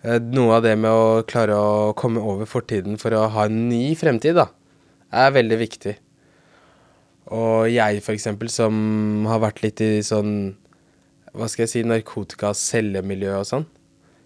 noe 0.04 0.56
av 0.58 0.64
det 0.66 0.76
med 0.82 0.90
å 0.92 1.22
klare 1.30 1.54
å 1.58 1.92
komme 1.98 2.22
over 2.26 2.48
fortiden 2.50 2.98
for 3.02 3.14
å 3.14 3.28
ha 3.36 3.46
en 3.46 3.68
ny 3.70 3.92
fremtid, 4.00 4.36
da, 4.40 4.48
er 5.14 5.34
veldig 5.36 5.60
viktig. 5.62 5.94
Og 7.32 7.68
jeg, 7.72 8.02
for 8.04 8.16
eksempel, 8.18 8.50
som 8.52 9.28
har 9.30 9.40
vært 9.44 9.62
litt 9.64 9.82
i 9.86 9.92
sånn 10.04 10.56
hva 11.38 11.48
skal 11.48 11.64
jeg 11.64 11.72
si, 11.72 11.84
narkotika, 11.88 12.50
cellemiljø 12.58 13.38
og 13.38 13.46
sånn. 13.48 13.68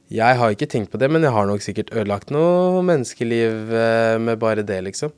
Jeg 0.10 0.38
har 0.40 0.54
ikke 0.56 0.70
tenkt 0.72 0.90
på 0.94 0.98
det, 1.02 1.10
men 1.12 1.22
jeg 1.26 1.34
har 1.36 1.46
nok 1.50 1.62
sikkert 1.66 1.92
ødelagt 1.94 2.32
noe 2.34 2.82
menneskeliv 2.86 3.70
eh, 3.78 4.16
med 4.22 4.40
bare 4.42 4.64
det, 4.66 4.80
liksom. 4.88 5.14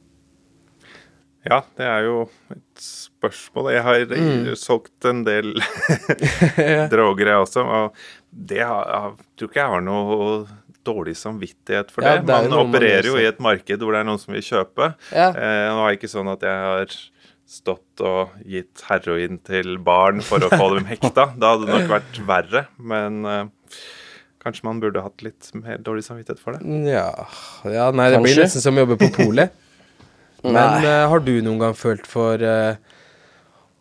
Ja, 1.48 1.62
det 1.80 1.86
er 1.88 2.04
jo 2.04 2.26
et 2.52 2.82
spørsmål. 2.84 3.70
Jeg 3.72 3.84
har 3.86 4.02
Mm. 4.18 4.50
solgt 4.60 5.06
en 5.08 5.22
del 5.24 5.54
droger, 6.92 7.30
jeg 7.32 7.40
også. 7.46 7.64
Og 7.64 7.96
det 8.38 8.62
har, 8.62 8.86
jeg 9.18 9.28
tror 9.40 9.50
ikke 9.52 9.62
jeg 9.64 9.74
har 9.74 9.84
noe 9.86 10.30
dårlig 10.88 11.16
samvittighet 11.20 11.90
for 11.92 12.06
Ja, 12.06 12.16
det. 12.22 12.28
man 12.30 12.46
det 12.52 12.60
opererer 12.62 13.08
man 13.10 13.12
jo 13.12 13.20
i 13.24 13.28
et 13.28 13.40
marked 13.44 13.82
hvor 13.84 13.96
det 13.96 14.00
er 14.04 14.08
noen 14.08 14.22
som 14.22 14.34
vil 14.38 14.46
kjøpe. 14.46 14.92
Ja. 15.12 15.30
Eh, 15.34 15.68
nå 15.74 15.82
er 15.84 15.90
det 15.92 15.98
ikke 16.00 16.12
sånn 16.14 16.30
at 16.32 16.46
jeg 16.48 16.66
har 16.70 16.98
stått 17.48 18.04
og 18.04 18.34
gitt 18.48 18.84
heroin 18.90 19.38
til 19.48 19.78
barn 19.84 20.20
for 20.24 20.44
å 20.44 20.50
få 20.52 20.70
dem 20.76 20.88
hekta. 20.90 21.30
Da 21.40 21.54
hadde 21.56 21.68
det 21.68 21.76
nok 21.76 21.92
vært 21.98 22.20
verre. 22.28 22.66
Men 22.78 23.20
eh, 23.28 23.78
kanskje 24.44 24.68
man 24.70 24.80
burde 24.84 25.04
hatt 25.04 25.24
litt 25.26 25.50
mer 25.58 25.80
dårlig 25.84 26.06
samvittighet 26.08 26.40
for 26.44 26.56
det. 26.56 26.64
Ja, 26.92 27.10
ja 27.68 27.90
nei, 27.92 28.10
det 28.14 28.22
blir 28.24 28.36
Kanskje. 28.38 28.46
nesten 28.48 28.64
som 28.70 28.78
å 28.80 28.86
jobbe 28.86 29.00
på 29.02 29.12
polet. 29.18 29.56
Men 30.48 30.86
eh, 30.86 31.04
har 31.10 31.20
du 31.26 31.34
noen 31.44 31.60
gang 31.66 31.76
følt 31.76 32.06
for 32.08 32.40
eh, 32.40 32.78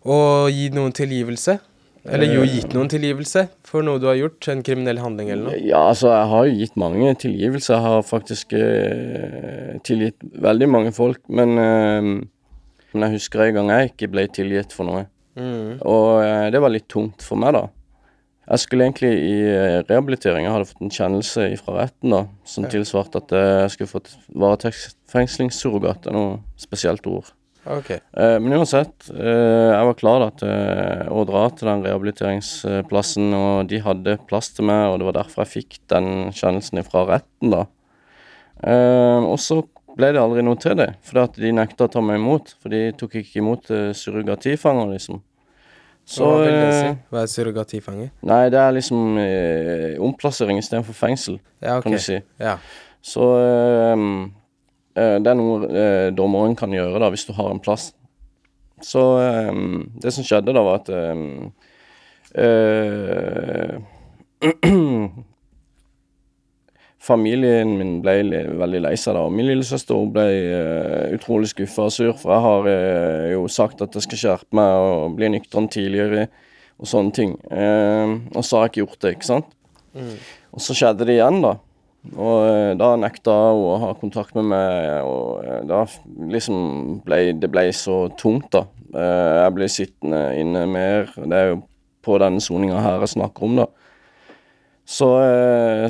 å 0.06 0.18
gi 0.50 0.70
noen 0.75 0.94
tilgivelse? 0.96 1.58
Eller 2.06 2.30
jo, 2.30 2.44
gitt 2.46 2.75
noen 2.76 2.90
tilgivelse 2.90 3.46
for 3.66 3.84
noe 3.86 4.00
du 4.02 4.06
har 4.10 4.18
gjort? 4.18 4.46
En 4.52 4.62
kriminell 4.66 5.00
handling 5.02 5.32
eller 5.32 5.48
noe? 5.48 5.58
Ja, 5.58 5.82
altså, 5.90 6.12
jeg 6.12 6.30
har 6.32 6.46
jo 6.46 6.56
gitt 6.60 6.78
mange 6.80 7.12
tilgivelser. 7.22 7.75
Jeg 7.75 7.84
har 7.86 8.06
faktisk 8.06 8.54
eh, 8.58 9.76
tilgitt 9.86 10.26
veldig 10.46 10.68
mange 10.70 10.94
folk. 10.96 11.22
Men, 11.28 11.56
eh, 11.58 12.10
men 12.92 13.06
jeg 13.08 13.18
husker 13.18 13.46
en 13.46 13.58
gang 13.58 13.72
jeg 13.75 13.92
ikke 13.92 14.12
ble 14.14 14.26
tilgitt 14.38 14.76
for 14.76 14.88
noe. 14.88 15.06
Mm. 15.36 15.82
Og 15.84 16.10
eh, 16.22 16.46
det 16.54 16.62
var 16.62 16.72
litt 16.72 16.88
tungt 16.92 17.26
for 17.26 17.40
meg, 17.40 17.56
da. 17.58 17.66
Jeg 18.46 18.62
skulle 18.62 18.86
egentlig 18.86 19.10
i 19.10 19.38
eh, 19.50 19.80
rehabilitering. 19.88 20.46
Jeg 20.46 20.54
hadde 20.54 20.68
fått 20.68 20.84
en 20.86 20.94
kjennelse 20.94 21.48
fra 21.64 21.80
retten 21.80 22.14
da, 22.14 22.20
som 22.46 22.68
tilsvarte 22.70 23.18
at 23.25 23.34
eh, 23.34 23.54
jeg 23.64 23.72
skulle 23.75 23.94
fått 23.96 24.12
varetektsfengslingssurrogat. 24.44 26.04
Det 26.04 26.12
er 26.12 26.16
noe 26.16 26.36
spesielt 26.60 27.08
ord. 27.10 27.32
Ok. 27.66 27.90
Eh, 27.90 28.37
men 28.40 28.54
uansett, 28.61 29.08
eh, 29.11 29.70
jeg 29.73 29.87
var 29.88 29.96
klar 29.99 30.23
da 30.23 30.28
til 30.38 30.50
eh, 30.52 31.06
å 31.11 31.25
dra 31.26 31.44
til 31.50 31.70
den 31.70 31.85
rehabiliteringsplassen, 31.87 33.32
og 33.35 33.70
de 33.70 33.80
hadde 33.82 34.18
plass 34.30 34.52
til 34.54 34.68
meg, 34.70 34.90
og 34.92 35.00
det 35.00 35.08
var 35.08 35.18
derfor 35.20 35.44
jeg 35.44 35.54
fikk 35.56 35.80
den 35.92 36.11
kjennelsen 36.30 36.85
fra 36.87 37.06
retten, 37.11 37.54
da. 37.54 37.64
Og 39.26 39.37
så 39.42 39.61
ble 39.96 40.12
det 40.14 40.20
aldri 40.20 40.44
noe 40.44 40.56
til 40.61 40.76
det, 40.78 40.92
fordi 41.04 41.42
de 41.44 41.56
nekta 41.58 41.88
å 41.88 41.92
ta 41.92 42.00
meg 42.04 42.20
imot, 42.20 42.54
for 42.62 42.73
de 42.73 42.87
tok 42.96 43.18
ikke 43.20 43.42
imot 43.42 43.68
surrogatifanger, 43.99 44.94
liksom. 44.94 45.20
Så 46.06 46.23
Hva 46.23 46.42
vil 46.44 46.54
det 46.54 46.75
si? 46.76 46.90
Hva 47.11 47.23
er 47.25 47.30
surrogatifanger? 47.32 48.11
Nei, 48.30 48.42
det 48.54 48.58
er 48.62 48.75
liksom 48.76 49.16
eh, 49.18 49.96
omplassering 50.06 50.61
istedenfor 50.62 50.94
fengsel, 50.94 51.40
Ja, 51.58 51.80
okay. 51.80 51.82
kan 51.88 51.96
du 51.96 52.02
si. 52.04 52.20
Ja. 52.38 52.54
Så 53.02 53.26
eh, 53.42 54.04
det 54.96 55.28
er 55.30 55.36
noe 55.36 55.68
eh, 55.68 56.08
dommeren 56.16 56.56
kan 56.56 56.72
gjøre 56.72 57.00
da, 57.02 57.10
hvis 57.12 57.26
du 57.28 57.32
har 57.36 57.50
en 57.52 57.60
plass. 57.62 57.90
Så 58.84 59.02
eh, 59.20 59.52
det 60.02 60.12
som 60.14 60.24
skjedde 60.26 60.54
da, 60.56 60.62
var 60.64 60.82
at 60.82 60.88
eh, 60.92 61.16
eh, 62.42 63.74
Familien 67.06 67.76
min 67.78 68.00
ble 68.02 68.40
veldig 68.58 68.80
lei 68.82 68.96
seg 68.98 69.14
da. 69.14 69.20
og 69.28 69.34
Min 69.34 69.46
lillesøster 69.46 70.08
ble 70.10 70.24
eh, 70.26 71.14
utrolig 71.14 71.52
skuffa 71.52 71.86
og 71.86 71.94
sur, 71.94 72.14
for 72.18 72.34
jeg 72.34 72.42
har 72.46 72.70
eh, 72.72 73.26
jo 73.36 73.44
sagt 73.52 73.84
at 73.84 73.94
jeg 73.94 74.06
skal 74.08 74.20
skjerpe 74.22 74.58
meg 74.58 74.70
og 74.82 75.14
bli 75.18 75.30
nøktern 75.36 75.68
tidligere 75.70 76.26
og 76.82 76.90
sånne 76.90 77.14
ting. 77.14 77.36
Eh, 77.46 78.16
og 78.34 78.42
så 78.42 78.58
har 78.58 78.66
jeg 78.66 78.72
ikke 78.72 78.82
gjort 78.82 79.00
det, 79.04 79.12
ikke 79.16 79.30
sant. 79.30 79.54
Og 80.56 80.60
så 80.60 80.74
skjedde 80.76 81.06
det 81.08 81.14
igjen, 81.16 81.38
da. 81.44 81.54
Og 82.14 82.46
eh, 82.46 82.72
da 82.78 82.92
nekta 83.00 83.32
hun 83.50 83.64
å 83.66 83.78
ha 83.82 83.90
kontakt 83.98 84.36
med 84.38 84.46
meg, 84.52 85.06
og 85.06 85.42
eh, 85.44 85.62
da 85.66 85.82
liksom 86.30 87.00
ble 87.06 87.32
det 87.40 87.50
ble 87.50 87.66
så 87.75 88.04
tungt, 88.20 88.50
da. 88.54 88.66
Eh, 88.94 89.32
Jeg 89.42 89.56
ble 89.56 89.68
sittende 89.72 90.22
inne 90.38 90.66
mer. 90.70 91.10
Det 91.16 91.40
er 91.40 91.52
jo 91.54 91.60
på 92.06 92.20
denne 92.22 92.42
soninga 92.42 92.78
her 92.84 93.02
jeg 93.02 93.16
snakker 93.16 93.48
om, 93.48 93.58
da. 93.62 93.66
Så 94.86 95.08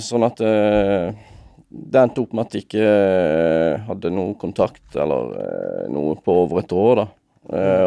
sånn 0.01 0.25
at 0.25 0.39
det 0.41 1.99
endte 2.01 2.23
opp 2.23 2.31
med 2.33 2.47
at 2.47 2.55
jeg 2.57 2.65
ikke 2.65 2.87
hadde 3.91 4.13
noe 4.17 4.33
kontakt 4.41 4.97
eller 4.97 5.35
noe 5.93 6.15
på 6.25 6.37
over 6.47 6.63
et 6.63 6.73
år, 6.73 7.03
da. 7.03 7.07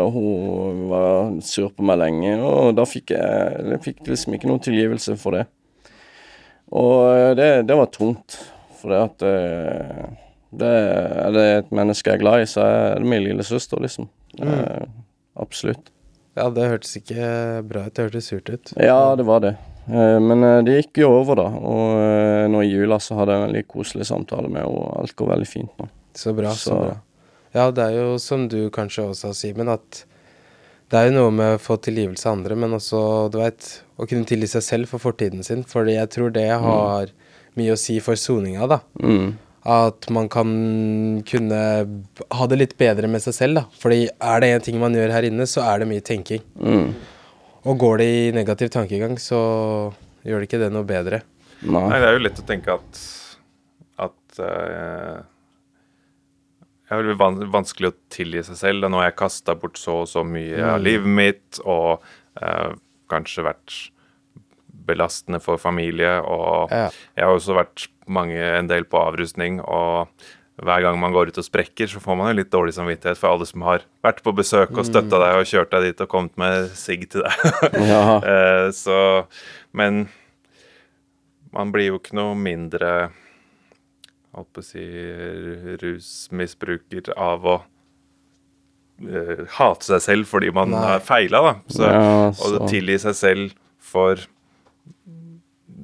Og 0.03 0.11
hun 0.13 0.83
var 0.91 1.31
sur 1.41 1.71
på 1.73 1.87
meg 1.89 1.97
lenge, 2.03 2.35
og 2.45 2.75
da 2.77 2.85
fikk 2.85 3.15
jeg, 3.15 3.63
jeg 3.71 3.81
fikk 3.87 4.03
liksom 4.11 4.37
ikke 4.37 4.51
noen 4.51 4.61
tilgivelse 4.69 5.17
for 5.17 5.39
det. 5.39 5.47
Og 6.71 7.15
eh, 7.15 7.31
det, 7.39 7.47
det 7.69 7.77
var 7.77 7.89
tungt, 7.93 8.37
for 8.79 8.93
det 8.93 8.99
at 9.07 9.23
eh, 9.25 10.03
det, 10.51 10.69
Er 10.69 11.31
det 11.35 11.45
et 11.59 11.71
menneske 11.75 12.09
jeg 12.11 12.19
er 12.19 12.23
glad 12.23 12.43
i, 12.43 12.49
så 12.49 12.61
er 12.65 12.99
det 13.01 13.09
min 13.09 13.23
lillesøster, 13.25 13.81
liksom. 13.83 14.07
Eh, 14.41 14.85
absolutt. 15.41 15.89
ja, 16.37 16.47
det 16.53 16.69
hørtes 16.71 16.95
ikke 17.01 17.25
bra 17.69 17.87
ut. 17.87 17.93
Det 17.97 18.05
hørtes 18.07 18.29
surt 18.31 18.49
ut. 18.53 18.73
Ja, 18.77 19.15
det 19.19 19.25
var 19.27 19.43
det. 19.45 19.55
Eh, 19.89 20.17
Men 20.21 20.45
det 20.65 20.77
gikk 20.83 21.01
jo 21.03 21.11
over, 21.19 21.35
da. 21.41 21.47
Og 21.49 22.49
nå 22.53 22.61
i 22.65 22.71
jula 22.71 22.99
så 23.01 23.17
hadde 23.19 23.33
jeg 23.35 23.41
en 23.43 23.47
veldig 23.49 23.65
koselig 23.67 24.05
samtale 24.09 24.49
med 24.49 24.63
henne, 24.63 24.89
alt 25.01 25.15
går 25.17 25.33
veldig 25.35 25.49
fint 25.49 25.73
nå. 25.81 25.89
Så 26.17 26.33
bra, 26.37 26.53
så, 26.53 26.69
Så- 26.69 26.79
bra. 26.85 26.97
Ja, 27.53 27.71
det 27.73 27.81
er 27.81 27.95
jo 27.97 28.17
som 28.21 28.43
du 28.47 28.69
kanskje 28.69 29.07
også 29.09 29.31
har, 29.31 29.33
Simen, 29.33 29.69
at 29.73 30.03
det 30.89 30.97
er 30.97 31.09
jo 31.09 31.17
noe 31.19 31.33
med 31.33 31.55
å 31.55 31.61
få 31.61 31.77
tilgivelse 31.85 32.25
av 32.25 32.39
andre, 32.39 32.55
men 32.57 32.73
også, 32.77 33.01
du 33.33 33.37
veit, 33.41 33.67
å 33.99 34.07
kunne 34.09 34.25
tilgi 34.29 34.49
seg 34.55 34.65
selv 34.65 34.89
for 34.89 35.03
fortiden 35.03 35.45
sin. 35.45 35.61
Fordi 35.67 35.99
jeg 35.99 36.09
tror 36.15 36.33
det 36.33 36.47
har 36.49 37.11
mye 37.59 37.75
å 37.75 37.79
si 37.79 37.99
for 38.01 38.17
soninga, 38.17 38.65
da. 38.71 38.79
Mm. 39.03 39.35
At 39.69 40.07
man 40.15 40.29
kan 40.31 40.49
kunne 41.29 41.61
ha 42.39 42.49
det 42.49 42.57
litt 42.57 42.75
bedre 42.79 43.09
med 43.11 43.21
seg 43.21 43.37
selv, 43.37 43.59
da. 43.59 43.65
Fordi 43.81 44.07
er 44.09 44.41
det 44.41 44.51
én 44.55 44.65
ting 44.65 44.81
man 44.81 44.97
gjør 44.97 45.13
her 45.13 45.29
inne, 45.29 45.45
så 45.49 45.61
er 45.67 45.83
det 45.83 45.89
mye 45.91 46.05
tenking. 46.05 46.41
Mm. 46.57 46.93
Og 47.69 47.81
går 47.85 48.01
det 48.01 48.09
i 48.09 48.27
negativ 48.33 48.73
tankegang, 48.73 49.19
så 49.21 49.39
gjør 50.25 50.41
det 50.41 50.49
ikke 50.49 50.63
det 50.63 50.73
noe 50.73 50.87
bedre. 50.89 51.21
Nei. 51.59 51.85
Nei, 51.91 51.99
det 51.99 52.07
er 52.07 52.15
jo 52.15 52.23
lett 52.23 52.41
å 52.41 52.49
tenke 52.49 52.77
at 52.79 53.07
at 53.99 54.39
eh, 54.39 55.19
Det 56.89 56.97
er 56.97 57.03
vel 57.13 57.47
vanskelig 57.53 57.91
å 57.91 57.97
tilgi 58.09 58.41
seg 58.47 58.57
selv. 58.57 58.83
Og 58.87 58.91
nå 58.91 58.97
har 59.01 59.11
jeg 59.11 59.19
kasta 59.21 59.53
bort 59.55 59.77
så 59.77 59.99
og 60.03 60.07
så 60.09 60.23
mye 60.25 60.57
av 60.73 60.81
livet 60.81 61.05
mitt, 61.19 61.59
og 61.69 62.01
eh, 62.41 62.71
kanskje 63.13 63.45
vært 63.45 63.75
belastende 64.89 65.37
for 65.43 65.57
familie. 65.61 66.15
Og 66.25 66.71
Ja. 66.73 66.89
jeg 67.15 67.25
har 67.25 67.35
også 67.35 67.53
vært 67.59 67.87
mange, 68.07 68.41
en 68.41 68.67
del 68.67 68.83
på 68.89 68.97
avrustning. 68.97 69.61
og 69.61 70.07
hver 70.59 70.81
gang 70.81 70.97
man 70.99 71.13
går 71.13 71.29
ut 71.29 71.37
og 71.37 71.45
sprekker, 71.45 71.87
så 71.87 72.01
får 72.03 72.17
man 72.17 72.33
jo 72.35 72.41
litt 72.41 72.49
dårlig 72.51 72.73
samvittighet 72.75 73.15
for 73.17 73.29
alle 73.31 73.45
som 73.47 73.61
har 73.61 73.79
vært 74.03 74.21
på 74.25 74.33
besøk 74.35 74.73
og 74.75 74.83
støtta 74.83 75.15
deg 75.21 75.37
og 75.39 75.45
kjørt 75.47 75.69
deg 75.71 75.81
dit 75.83 76.01
og 76.01 76.09
kommet 76.11 76.35
med 76.35 76.67
sigg 76.75 77.05
til 77.09 77.23
deg. 77.23 77.31
Ja. 77.93 78.17
Eh, 78.19 78.67
så 78.75 79.25
Men 79.71 80.09
man 81.53 81.71
blir 81.71 81.87
jo 81.93 81.99
ikke 82.01 82.17
noe 82.17 82.35
mindre 82.35 83.11
holdt 84.35 84.51
på 84.53 84.61
å 84.61 84.65
si 84.67 84.83
rusmisbruker 85.81 87.13
av 87.17 87.45
å 87.49 87.55
uh, 89.03 89.45
hate 89.57 89.87
seg 89.87 90.03
selv 90.05 90.29
fordi 90.29 90.51
man 90.55 90.73
Nei. 90.73 90.81
har 90.85 90.99
feila, 91.05 91.41
da. 91.45 91.53
Så, 91.71 91.83
Ja, 91.87 92.27
Og 92.27 92.35
så- 92.35 92.67
tilgi 92.69 92.99
seg 92.99 93.15
selv 93.15 93.53
for 93.79 94.15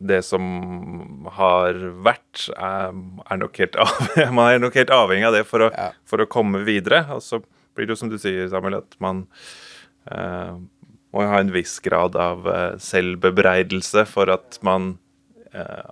det 0.05 0.19
som 0.27 1.25
har 1.37 1.73
vært, 2.05 2.49
er, 2.57 2.91
er 3.31 3.37
nok 3.41 3.57
helt 3.57 3.75
Man 4.35 4.51
er 4.53 4.59
nok 4.59 4.75
helt 4.75 4.91
avhengig 4.93 5.25
av 5.29 5.33
det 5.33 5.45
for 5.47 5.59
å, 5.65 5.71
Ja. 5.73 5.91
for 6.05 6.17
å 6.21 6.27
komme 6.29 6.61
videre. 6.67 7.05
Og 7.15 7.21
så 7.23 7.39
blir 7.75 7.87
det 7.87 7.95
jo 7.95 8.01
som 8.03 8.09
du 8.11 8.17
sier, 8.21 8.47
Samuel, 8.51 8.75
at 8.83 8.95
man 9.01 9.25
uh, 10.11 10.59
må 11.15 11.25
ha 11.25 11.39
en 11.39 11.49
viss 11.55 11.79
grad 11.79 12.15
av 12.19 12.45
uh, 12.45 12.75
selvbebreidelse 12.77 14.05
for 14.11 14.29
at 14.29 14.59
man 14.61 14.97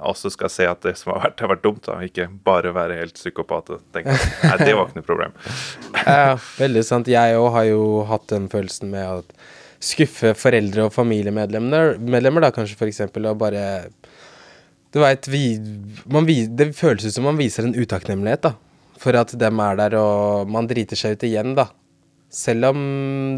også 0.03 0.31
skal 0.33 0.51
se 0.51 0.67
at 0.67 0.83
det 0.85 0.95
som 0.99 1.13
har 1.13 1.23
vært, 1.27 1.41
har 1.43 1.51
vært 1.53 1.63
dumt, 1.63 1.83
da. 1.87 1.97
Ikke 2.05 2.27
bare 2.45 2.73
være 2.75 2.97
helt 2.99 3.17
psykopat 3.17 3.73
og 3.75 3.83
tenke 3.95 4.15
at 4.15 4.59
nei, 4.59 4.67
det 4.67 4.75
var 4.77 4.89
ikke 4.89 5.01
noe 5.01 5.09
problem. 5.09 5.35
Ja, 6.03 6.33
veldig 6.57 6.83
sant. 6.83 7.11
Jeg 7.11 7.37
òg 7.39 7.49
har 7.55 7.67
jo 7.69 7.83
hatt 8.09 8.25
den 8.31 8.49
følelsen 8.51 8.91
med 8.91 9.07
å 9.07 9.21
skuffe 9.83 10.33
foreldre 10.39 10.87
og 10.87 10.95
familiemedlemmer, 10.95 11.97
medlemmer 11.99 12.45
da 12.45 12.51
kanskje 12.55 12.79
for 12.79 12.91
eksempel, 12.91 13.27
og 13.29 13.39
bare 13.41 13.63
Du 14.93 14.99
veit, 15.01 15.25
det 15.25 16.67
føles 16.77 17.07
ut 17.07 17.15
som 17.15 17.25
man 17.25 17.39
viser 17.39 17.65
en 17.65 17.73
utakknemlighet, 17.73 18.43
da. 18.45 18.53
For 19.01 19.15
at 19.17 19.33
dem 19.39 19.59
er 19.63 19.79
der, 19.79 19.95
og 19.97 20.51
man 20.53 20.67
driter 20.69 20.99
seg 20.99 21.17
ut 21.17 21.25
igjen, 21.25 21.55
da. 21.57 21.65
Selv 22.33 22.71
om 22.71 22.83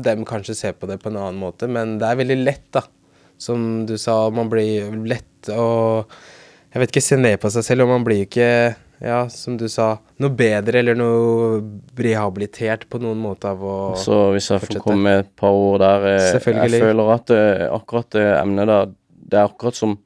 dem 0.03 0.25
kanskje 0.27 0.55
ser 0.58 0.75
på 0.75 0.88
det 0.89 1.00
på 1.01 1.10
en 1.12 1.20
annen 1.22 1.39
måte, 1.39 1.67
men 1.72 1.98
det 2.01 2.10
er 2.10 2.20
veldig 2.20 2.38
lett, 2.44 2.67
da. 2.75 2.84
Som 3.42 3.86
du 3.89 3.98
sa, 4.01 4.30
man 4.34 4.50
blir 4.51 4.94
lett 5.08 5.51
og 5.54 6.12
Jeg 6.72 6.82
vet 6.82 6.92
ikke, 6.92 7.04
se 7.04 7.18
ned 7.20 7.38
på 7.39 7.51
seg 7.54 7.63
selv, 7.68 7.86
og 7.86 7.94
man 7.94 8.06
blir 8.08 8.25
ikke 8.25 8.50
ja, 9.04 9.25
som 9.30 9.58
du 9.60 9.65
sa, 9.72 9.98
noe 10.24 10.32
bedre 10.36 10.80
eller 10.80 10.96
noe 10.98 11.60
rehabilitert 12.00 12.86
på 12.89 13.00
noen 13.04 13.20
måte 13.20 13.50
av 13.51 13.63
å 13.63 13.77
Så 14.00 14.30
hvis 14.36 14.48
jeg 14.54 14.63
får 14.63 14.80
komme 14.84 15.04
med 15.10 15.24
et 15.25 15.34
par 15.38 15.56
ord 15.56 15.82
der 15.84 16.06
eh, 16.13 16.27
Jeg 16.32 16.80
føler 16.80 17.12
at 17.18 17.34
eh, 17.36 17.65
akkurat 17.75 18.10
det 18.15 18.25
emnet 18.38 18.72
der, 18.72 18.94
det 19.25 19.42
er 19.42 19.50
akkurat 19.50 19.77
som 19.77 19.98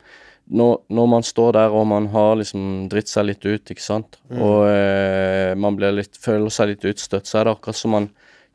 når, 0.50 0.80
når, 0.90 1.10
man 1.12 1.26
står 1.26 1.52
der 1.60 1.76
og 1.78 1.86
man 1.92 2.08
har 2.10 2.40
liksom 2.40 2.88
dritt 2.90 3.12
seg 3.12 3.28
litt 3.28 3.46
ut, 3.46 3.70
ikke 3.70 3.84
sant, 3.86 4.18
mm. 4.32 4.40
og 4.42 4.64
eh, 4.72 5.52
man 5.62 5.78
litt, 5.94 6.18
føler 6.18 6.50
seg 6.54 6.72
litt 6.72 6.88
utstøtt, 6.90 7.30
så 7.30 7.40
er 7.40 7.46
det 7.46 7.54
akkurat 7.54 7.78
som 7.78 7.94
man 7.94 8.10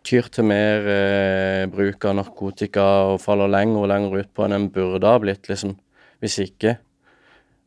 tyr 0.05 0.29
til 0.33 0.47
mer 0.49 0.89
eh, 0.91 1.65
bruk 1.73 2.05
av 2.09 2.19
narkotika 2.19 2.85
og 3.11 3.21
faller 3.23 3.51
lenger 3.51 3.85
og 3.85 3.91
lenger 3.91 4.19
ut 4.21 4.31
på 4.37 4.45
enn 4.45 4.57
en 4.59 4.69
burde 4.73 5.09
ha 5.09 5.21
blitt, 5.23 5.49
liksom, 5.51 5.75
hvis 6.23 6.39
ikke. 6.45 6.77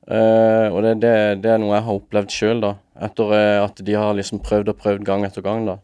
Eh, 0.07 0.67
og 0.71 0.79
det, 0.85 0.93
det, 1.03 1.13
det, 1.43 1.51
er 1.51 1.59
noe 1.61 1.75
jeg 1.75 1.87
har 1.87 1.99
opplevd 1.99 2.31
sjøl, 2.31 2.63
da, 2.63 2.75
etter 3.07 3.33
eh, 3.35 3.57
at 3.63 3.83
de 3.83 3.97
har 3.97 4.15
liksom 4.15 4.41
prøvd 4.45 4.71
og 4.71 4.79
prøvd 4.79 5.03
gang 5.07 5.27
etter 5.27 5.45
gang, 5.45 5.65
da. 5.67 5.79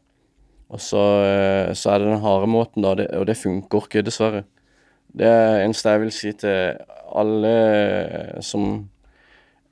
Og 0.73 0.81
så, 0.81 1.03
eh, 1.27 1.73
så 1.77 1.93
er 1.93 2.01
det 2.01 2.11
den 2.13 2.23
harde 2.23 2.49
måten, 2.49 2.85
da, 2.85 2.95
det, 3.01 3.09
og 3.17 3.27
det 3.29 3.37
funker 3.41 3.83
ikke, 3.83 4.05
dessverre. 4.05 4.45
Det 5.13 5.27
er 5.29 5.65
eneste 5.65 5.91
jeg 5.91 6.05
vil 6.05 6.15
si 6.15 6.33
til 6.45 6.81
alle 7.13 8.41
som 8.45 8.89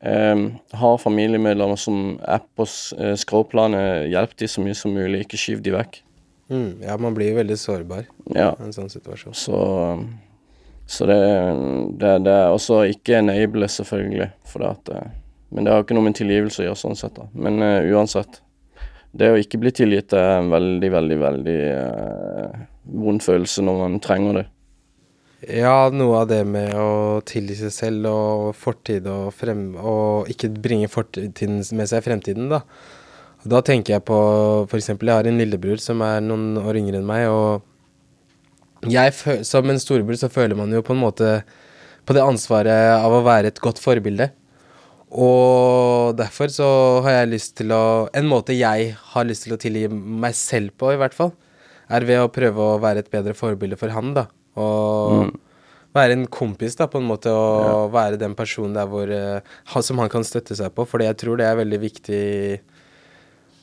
Um, 0.02 0.56
har 0.74 0.96
familiemedlemmer 0.98 1.78
som 1.78 2.16
er 2.26 2.40
på 2.58 2.66
skråplanet, 2.66 4.08
hjelp 4.10 4.32
de 4.42 4.48
så 4.50 4.64
mye 4.66 4.74
som 4.74 4.96
mulig, 4.98 5.20
ikke 5.22 5.38
skyv 5.38 5.60
de 5.62 5.76
vekk. 5.76 6.00
Mm, 6.52 6.82
ja, 6.84 6.98
man 6.98 7.14
blir 7.16 7.36
veldig 7.36 7.56
sårbar 7.60 8.04
ja. 8.36 8.52
i 8.52 8.66
en 8.66 8.74
sånn 8.76 8.92
situasjon. 8.92 9.36
Så, 9.38 9.58
så 10.86 11.08
det, 11.08 11.20
det, 12.02 12.16
det, 12.28 12.34
er 12.34 12.52
også 12.52 12.82
ikke 12.92 13.22
enable, 13.22 13.70
selvfølgelig, 13.72 14.28
for 14.52 14.64
det 14.64 14.72
at 14.76 14.94
eh, 14.98 15.12
Men 15.52 15.68
det 15.68 15.74
har 15.74 15.84
ikke 15.84 15.96
noe 15.96 16.08
med 16.10 16.16
tilgivelse 16.16 16.64
å 16.64 16.66
gjøre, 16.70 16.80
sånn 16.80 17.00
sett, 17.00 17.18
da. 17.18 17.26
Men 17.36 17.60
uh, 17.60 17.84
uansett. 17.92 18.40
Det 19.12 19.28
å 19.28 19.40
ikke 19.40 19.60
bli 19.60 19.74
tilgitt 19.76 20.14
er 20.16 20.38
en 20.38 20.52
veldig, 20.52 20.92
veldig, 20.94 21.18
veldig 21.20 21.56
uh, 21.76 22.62
vond 23.04 23.20
følelse 23.24 23.64
når 23.68 23.82
man 23.82 23.98
trenger 24.04 24.40
det. 24.40 24.46
Ja, 25.42 25.90
noe 25.92 26.22
av 26.22 26.30
det 26.30 26.44
med 26.48 26.72
å 26.78 27.20
tilgi 27.28 27.58
seg 27.64 27.74
selv 27.76 28.08
og 28.12 28.56
fortid 28.56 29.08
og 29.12 29.34
frem... 29.36 29.74
Og 29.76 30.32
ikke 30.32 30.52
bringe 30.54 30.88
fortiden 30.92 31.60
med 31.76 31.90
seg 31.92 32.00
i 32.00 32.06
fremtiden, 32.06 32.48
da. 32.52 32.62
Da 33.42 33.62
tenker 33.66 33.96
jeg 33.96 34.06
på 34.06 34.18
f.eks. 34.70 34.92
jeg 34.94 35.10
har 35.10 35.28
en 35.28 35.40
lillebror 35.40 35.82
som 35.82 36.02
er 36.06 36.22
noen 36.22 36.60
år 36.62 36.78
yngre 36.78 37.00
enn 37.00 37.08
meg, 37.08 37.26
og 37.32 38.90
jeg, 38.90 39.14
som 39.46 39.70
en 39.70 39.82
storebror 39.82 40.18
så 40.18 40.30
føler 40.30 40.58
man 40.58 40.72
jo 40.74 40.82
på 40.86 40.94
en 40.96 41.02
måte 41.02 41.34
på 42.06 42.16
det 42.18 42.24
ansvaret 42.26 42.96
av 42.98 43.14
å 43.14 43.26
være 43.26 43.52
et 43.52 43.62
godt 43.62 43.82
forbilde. 43.82 44.32
Og 45.12 46.16
derfor 46.18 46.52
så 46.54 46.68
har 47.06 47.18
jeg 47.18 47.32
lyst 47.34 47.58
til 47.60 47.74
å 47.76 48.08
En 48.16 48.30
måte 48.32 48.56
jeg 48.56 48.94
har 48.96 49.26
lyst 49.28 49.44
til 49.44 49.58
å 49.58 49.60
tilgi 49.60 49.90
meg 49.92 50.38
selv 50.38 50.72
på, 50.80 50.94
i 50.94 51.00
hvert 51.02 51.16
fall, 51.18 51.34
er 51.92 52.06
ved 52.08 52.22
å 52.24 52.32
prøve 52.32 52.64
å 52.64 52.80
være 52.82 53.04
et 53.04 53.12
bedre 53.12 53.36
forbilde 53.36 53.78
for 53.80 53.92
han, 53.92 54.14
da. 54.16 54.30
Og 54.56 55.28
mm. 55.28 55.34
være 55.98 56.16
en 56.16 56.26
kompis, 56.32 56.78
da, 56.80 56.88
på 56.88 57.02
en 57.02 57.10
måte, 57.10 57.34
og 57.34 57.68
ja. 57.68 57.76
være 57.98 58.22
den 58.22 58.38
personen 58.40 58.78
der 58.78 58.88
hvor, 58.88 59.12
uh, 59.12 59.82
som 59.84 60.00
han 60.00 60.12
kan 60.12 60.24
støtte 60.28 60.56
seg 60.58 60.72
på. 60.78 60.88
Fordi 60.88 61.10
jeg 61.10 61.20
tror 61.20 61.42
det 61.42 61.50
er 61.50 61.60
veldig 61.60 61.82
viktig 61.84 62.24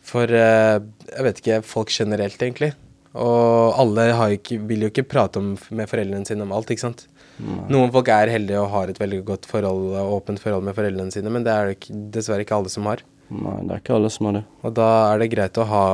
for 0.08 0.32
uh, 0.32 0.78
jeg 1.10 1.26
vet 1.26 1.42
ikke, 1.42 1.62
folk 1.66 1.92
generelt, 1.92 2.40
egentlig. 2.42 2.72
Og 3.18 3.76
alle 3.80 4.08
ikke, 4.36 4.58
vil 4.68 4.84
jo 4.84 4.90
ikke 4.92 5.06
prate 5.08 5.40
om, 5.40 5.54
med 5.74 5.90
foreldrene 5.90 6.28
sine 6.28 6.44
om 6.44 6.52
alt, 6.54 6.70
ikke 6.72 6.86
sant. 6.86 7.06
Nei. 7.38 7.68
Noen 7.70 7.92
folk 7.94 8.10
er 8.10 8.32
heldige 8.32 8.60
og 8.60 8.72
har 8.72 8.90
et 8.90 8.98
veldig 8.98 9.20
godt 9.26 9.46
forhold, 9.48 9.94
åpent 10.02 10.42
forhold 10.42 10.66
med 10.66 10.76
foreldrene 10.76 11.14
sine, 11.14 11.30
men 11.32 11.46
det 11.46 11.54
er 11.54 11.70
det 11.70 11.78
ikke, 11.78 11.96
dessverre 12.14 12.44
ikke 12.44 12.58
alle 12.58 12.72
som 12.72 12.88
har. 12.90 13.04
Nei, 13.28 13.56
det 13.64 13.74
er 13.74 13.82
ikke 13.82 13.96
alle 13.96 14.10
som 14.12 14.28
har 14.28 14.38
det. 14.40 14.44
Og 14.64 14.74
da 14.76 14.88
er 15.10 15.22
det 15.22 15.32
greit 15.34 15.60
å 15.60 15.68
ha 15.68 15.84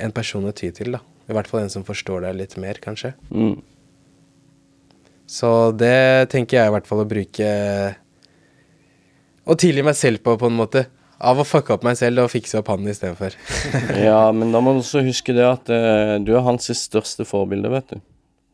en 0.00 0.14
person 0.16 0.46
å 0.48 0.54
ty 0.56 0.70
til, 0.74 0.94
da. 0.96 1.02
I 1.30 1.36
hvert 1.36 1.50
fall 1.50 1.62
en 1.62 1.72
som 1.72 1.86
forstår 1.86 2.24
deg 2.26 2.38
litt 2.40 2.56
mer, 2.58 2.80
kanskje. 2.82 3.12
Mm. 3.30 3.60
Så 5.30 5.50
det 5.78 6.30
tenker 6.32 6.58
jeg 6.58 6.70
i 6.70 6.74
hvert 6.74 6.88
fall 6.88 7.04
å 7.04 7.06
bruke 7.06 7.50
Å 9.46 9.54
tilgi 9.54 9.84
meg 9.86 9.94
selv 9.94 10.24
på, 10.26 10.34
på 10.40 10.48
en 10.50 10.56
måte. 10.58 10.88
Av 11.20 11.36
å 11.36 11.44
fucke 11.44 11.74
opp 11.74 11.82
meg 11.84 11.98
selv 12.00 12.22
og 12.22 12.30
fikse 12.32 12.60
opp 12.60 12.70
han 12.72 12.86
istedenfor. 12.88 13.34
ja, 14.08 14.30
men 14.32 14.54
da 14.54 14.62
må 14.64 14.72
du 14.72 14.80
også 14.80 15.02
huske 15.04 15.34
det 15.36 15.44
at 15.44 15.68
uh, 15.72 16.16
du 16.22 16.32
er 16.32 16.46
hans 16.46 16.70
største 16.80 17.26
forbilde, 17.28 17.68
vet 17.72 17.92
du. 17.92 18.00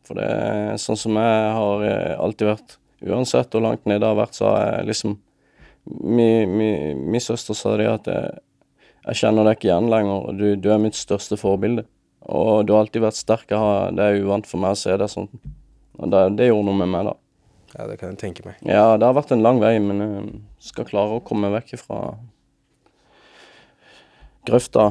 For 0.06 0.18
det 0.18 0.26
er 0.26 0.80
sånn 0.82 0.98
som 0.98 1.18
jeg 1.18 1.52
har 1.58 1.84
uh, 1.86 2.24
alltid 2.26 2.50
vært. 2.50 2.76
Uansett 3.06 3.54
hvor 3.54 3.62
langt 3.62 3.86
nede 3.86 4.00
jeg 4.00 4.08
har 4.08 4.18
vært, 4.18 4.34
så 4.38 4.50
har 4.50 4.60
jeg 4.64 4.90
liksom 4.92 5.20
Min 5.86 6.50
mi, 6.58 6.68
mi 6.98 7.18
søster 7.22 7.54
sa 7.54 7.76
det 7.78 7.84
at 7.86 8.08
jeg, 8.10 8.40
jeg 9.04 9.18
kjenner 9.20 9.46
deg 9.46 9.54
ikke 9.54 9.68
igjen 9.68 9.90
lenger, 9.92 10.24
og 10.26 10.40
du, 10.40 10.48
du, 10.58 10.66
er 10.74 10.80
mitt 10.82 10.98
største 10.98 11.38
forbilde. 11.38 11.84
Og 12.26 12.64
du 12.66 12.72
har 12.74 12.82
alltid 12.82 13.04
vært 13.04 13.18
sterk. 13.20 13.52
Har, 13.54 13.92
det 13.94 14.02
er 14.02 14.18
uvant 14.18 14.48
for 14.50 14.58
meg 14.58 14.74
å 14.74 14.80
se 14.80 14.96
det 14.98 15.06
sånn. 15.12 15.30
Og 16.00 16.10
det, 16.10 16.24
det 16.40 16.48
gjorde 16.48 16.66
noe 16.66 16.80
med 16.80 16.90
meg, 16.90 17.12
da. 17.12 17.14
Ja, 17.76 17.86
det 17.86 18.00
kan 18.00 18.16
jeg 18.16 18.18
tenke 18.18 18.48
meg. 18.48 18.58
Ja, 18.66 18.96
det 18.98 19.06
har 19.06 19.14
vært 19.14 19.30
en 19.36 19.46
lang 19.46 19.62
vei, 19.62 19.76
men 19.78 20.02
jeg 20.02 20.72
skal 20.72 20.88
klare 20.90 21.20
å 21.20 21.22
komme 21.22 21.52
vekk 21.54 21.76
ifra 21.78 22.00
grøfta 24.46 24.90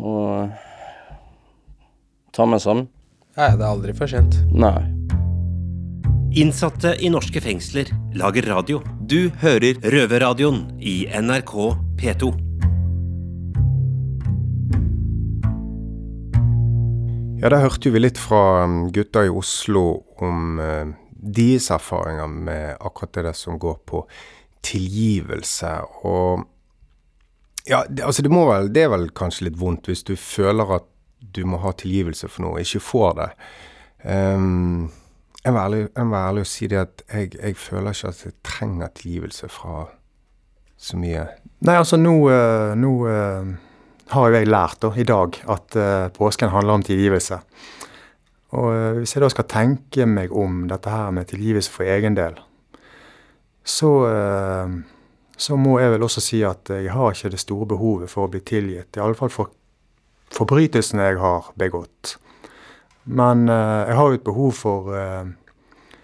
og 0.00 0.50
ta 2.34 2.46
meg 2.48 2.62
sammen. 2.62 2.88
Nei, 3.36 3.52
det 3.56 3.64
er 3.64 3.70
aldri 3.70 3.94
for 3.96 4.10
sent. 4.10 4.40
Nei. 4.52 4.80
Innsatte 6.40 6.92
i 7.02 7.10
norske 7.10 7.42
fengsler 7.42 7.90
lager 8.18 8.46
radio. 8.50 8.78
Du 9.02 9.32
hører 9.42 9.80
Røverradioen 9.82 10.62
i 10.78 11.02
NRK 11.10 11.54
P2. 11.98 12.30
Ja, 17.40 17.48
da 17.48 17.62
hørte 17.62 17.90
vi 17.90 18.02
litt 18.02 18.20
fra 18.20 18.66
um, 18.68 18.90
gutta 18.92 19.24
i 19.24 19.32
Oslo 19.32 19.84
om 20.20 20.60
uh, 20.60 20.92
deres 21.16 21.70
erfaringer 21.72 22.28
med 22.28 22.76
akkurat 22.78 23.24
det 23.24 23.34
som 23.38 23.58
går 23.58 23.78
på 23.88 24.04
tilgivelse. 24.66 25.72
Og 26.04 26.44
ja, 27.70 27.84
det, 27.88 28.02
altså 28.02 28.24
det 28.26 28.32
må 28.32 28.44
vel 28.48 28.70
Det 28.74 28.84
er 28.84 28.90
vel 28.92 29.10
kanskje 29.16 29.46
litt 29.48 29.58
vondt 29.60 29.90
hvis 29.90 30.02
du 30.08 30.16
føler 30.18 30.76
at 30.80 30.88
du 31.20 31.44
må 31.46 31.60
ha 31.62 31.70
tilgivelse 31.76 32.30
for 32.32 32.46
noe, 32.46 32.62
ikke 32.64 32.80
får 32.82 33.10
det. 33.18 33.28
Um, 34.08 34.88
jeg 35.44 35.52
må 35.52 35.60
ærlig, 35.60 35.82
ærlig 36.00 36.44
og 36.46 36.48
si 36.48 36.68
det 36.72 36.78
at 36.80 37.02
jeg, 37.06 37.34
jeg, 37.36 37.56
føler 37.60 37.92
ikke 37.92 38.12
at 38.12 38.22
jeg 38.24 38.36
trenger 38.44 38.94
tilgivelse 38.96 39.50
fra 39.52 39.84
så 40.80 40.96
mye. 40.96 41.26
Nei, 41.68 41.76
altså 41.76 42.00
nå, 42.00 42.14
uh, 42.32 42.72
nå 42.80 42.92
uh, 43.04 43.52
har 44.14 44.32
jo 44.32 44.40
jeg 44.40 44.48
lært 44.48 44.80
da, 44.82 44.90
i 44.96 45.06
dag 45.06 45.38
at 45.54 45.76
uh, 45.76 46.08
påsken 46.16 46.52
handler 46.54 46.80
om 46.80 46.86
tilgivelse. 46.88 47.38
Og 48.56 48.96
hvis 48.98 49.14
jeg 49.14 49.22
da 49.22 49.28
skal 49.30 49.46
tenke 49.46 50.08
meg 50.10 50.32
om 50.34 50.64
dette 50.72 50.90
her 50.90 51.12
med 51.14 51.28
tilgivelse 51.30 51.70
for 51.70 51.86
egen 51.86 52.16
del, 52.18 52.40
så 53.62 53.92
så 55.40 55.56
må 55.56 55.78
jeg 55.80 55.94
vel 55.94 56.04
også 56.04 56.20
si 56.20 56.42
at 56.44 56.68
jeg 56.68 56.92
har 56.92 57.14
ikke 57.14 57.32
det 57.32 57.40
store 57.40 57.68
behovet 57.70 58.12
for 58.12 58.26
å 58.26 58.32
bli 58.32 58.42
tilgitt. 58.44 58.96
I 58.96 59.04
alle 59.04 59.16
fall 59.16 59.32
for 59.32 59.54
forbrytelsene 60.36 61.06
jeg 61.08 61.20
har 61.22 61.48
begått. 61.58 62.16
Men 63.08 63.48
uh, 63.48 63.88
jeg 63.88 63.96
har 63.96 64.10
jo 64.10 64.18
et 64.18 64.26
behov 64.26 64.52
for, 64.58 64.90
uh, 64.92 65.94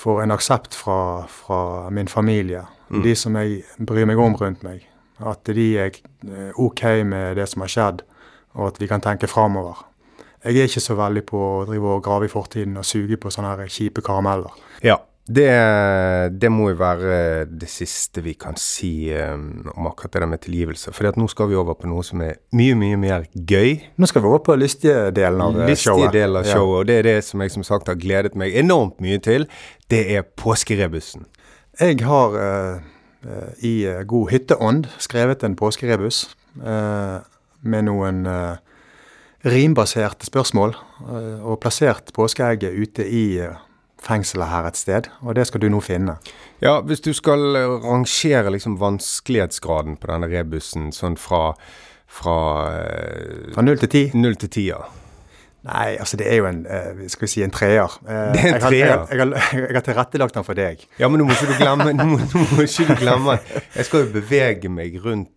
for 0.00 0.22
en 0.24 0.32
aksept 0.32 0.74
fra, 0.74 1.26
fra 1.28 1.90
min 1.92 2.08
familie. 2.08 2.64
Mm. 2.88 3.02
De 3.04 3.14
som 3.14 3.36
jeg 3.36 3.60
bryr 3.86 4.08
meg 4.08 4.18
om 4.18 4.38
rundt 4.40 4.64
meg. 4.66 4.86
At 5.20 5.44
de 5.52 5.66
er 5.76 5.92
eh, 5.92 6.56
OK 6.56 6.80
med 7.04 7.36
det 7.36 7.44
som 7.50 7.60
har 7.60 7.68
skjedd, 7.68 7.98
og 8.56 8.70
at 8.70 8.78
vi 8.80 8.86
kan 8.88 9.02
tenke 9.04 9.28
framover. 9.28 9.82
Jeg 10.40 10.56
er 10.56 10.70
ikke 10.70 10.80
så 10.80 10.96
veldig 10.96 11.22
på 11.28 11.42
å 11.44 11.66
drive 11.68 11.90
og 11.98 12.00
grave 12.06 12.24
i 12.24 12.32
fortiden 12.32 12.80
og 12.80 12.88
suge 12.88 13.18
på 13.20 13.28
sånne 13.28 13.50
her 13.52 13.68
kjipe 13.68 14.00
karameller. 14.00 14.56
Ja, 14.80 14.96
det, 15.36 15.48
det, 16.42 16.50
må 16.52 16.70
jo 16.72 16.76
være 16.80 17.44
det 17.46 17.68
siste 17.70 18.22
vi 18.24 18.34
kan 18.38 18.56
si 18.58 19.10
um, 19.14 19.66
om 19.76 19.88
akkurat 19.90 20.14
det 20.14 20.22
der 20.24 20.30
med 20.32 20.42
tilgivelse. 20.44 20.94
For 20.96 21.08
nå 21.16 21.26
skal 21.30 21.50
vi 21.50 21.58
over 21.60 21.76
på 21.78 21.90
noe 21.90 22.04
som 22.06 22.22
er 22.24 22.38
mye, 22.56 22.76
mye 22.78 22.98
mer 23.00 23.26
gøy. 23.34 23.78
Nå 24.00 24.10
skal 24.10 24.24
vi 24.24 24.30
over 24.30 24.42
på 24.46 24.56
lystige 24.58 25.10
delen 25.16 25.42
av 25.44 25.58
lystige 25.58 25.84
showet. 25.84 26.06
Lystige 26.06 26.16
delen 26.18 26.40
av 26.40 26.48
showet, 26.48 26.72
ja. 26.72 26.78
Og 26.80 26.88
det 26.90 26.96
er 26.98 27.08
det 27.08 27.18
som 27.28 27.44
jeg 27.44 27.54
som 27.56 27.66
sagt 27.66 27.92
har 27.92 28.00
gledet 28.00 28.38
meg 28.38 28.56
enormt 28.58 28.98
mye 29.04 29.20
til. 29.22 29.46
Det 29.90 30.02
er 30.16 30.26
påskerebussen. 30.26 31.28
Jeg 31.80 32.02
har 32.04 32.34
eh, 32.36 32.88
eh, 33.24 33.52
i 33.66 33.74
eh, 33.88 34.02
god 34.08 34.34
hytteånd 34.34 34.90
skrevet 35.00 35.46
en 35.46 35.54
påskerebus 35.56 36.26
uh, 36.60 37.22
med 37.62 37.86
noen 37.86 38.26
uh, 38.26 38.58
rimbaserte 39.44 40.28
spørsmål, 40.28 40.74
eh, 41.08 41.40
og 41.44 41.60
plassert 41.60 42.12
påskeegget 42.16 42.76
ute 42.76 43.06
i 43.06 43.38
eh, 43.40 43.56
fengselet 44.02 44.48
her 44.48 44.66
et 44.70 44.76
sted. 44.80 45.08
Og 45.22 45.34
det 45.36 45.46
skal 45.48 45.60
du 45.60 45.68
nå 45.72 45.80
finne. 45.84 46.16
Ja, 46.64 46.78
hvis 46.80 47.00
du 47.04 47.12
skal 47.16 47.56
eh, 47.56 47.74
rangere 47.84 48.50
liksom 48.54 48.78
vanskelighetsgraden 48.80 49.98
på 50.00 50.10
denne 50.12 50.28
rebusen 50.32 50.90
sånn 50.96 51.18
fra, 51.20 51.52
fra 52.10 52.38
eh, 52.78 53.52
Fra 53.54 53.62
null 53.66 53.78
til 53.82 53.92
ti? 53.92 54.04
null 54.16 54.36
til 54.40 54.50
ti, 54.56 54.66
ja. 54.72 54.80
Nei, 55.60 55.98
altså 56.00 56.16
det 56.16 56.24
er 56.32 56.38
jo 56.40 56.46
en 56.48 56.62
eh, 56.64 57.02
skal 57.12 57.26
vi 57.26 57.32
si 57.34 57.42
en 57.44 57.52
treer. 57.52 57.92
Det 58.06 58.40
er 58.40 58.54
en 58.54 58.62
treer. 58.62 58.78
Jeg, 58.80 58.94
har- 58.96 59.10
jeg, 59.12 59.26
har- 59.28 59.58
jeg 59.66 59.74
har 59.76 59.84
tilrettelagt 59.84 60.38
den 60.38 60.46
for 60.46 60.56
deg. 60.56 60.86
Ja, 60.98 61.08
men 61.12 61.20
nå 61.20 61.26
må 61.28 61.36
ikke 61.36 61.50
du 61.52 61.58
glemme 61.60 61.92
Nå 61.98 62.06
må, 62.14 62.16
nå 62.32 62.46
må 62.54 62.64
ikke 62.64 62.86
du 62.88 62.94
glemme 63.02 63.34
Jeg 63.76 63.84
skal 63.90 64.06
jo 64.06 64.14
bevege 64.14 64.72
meg 64.72 64.96
rundt 65.04 65.28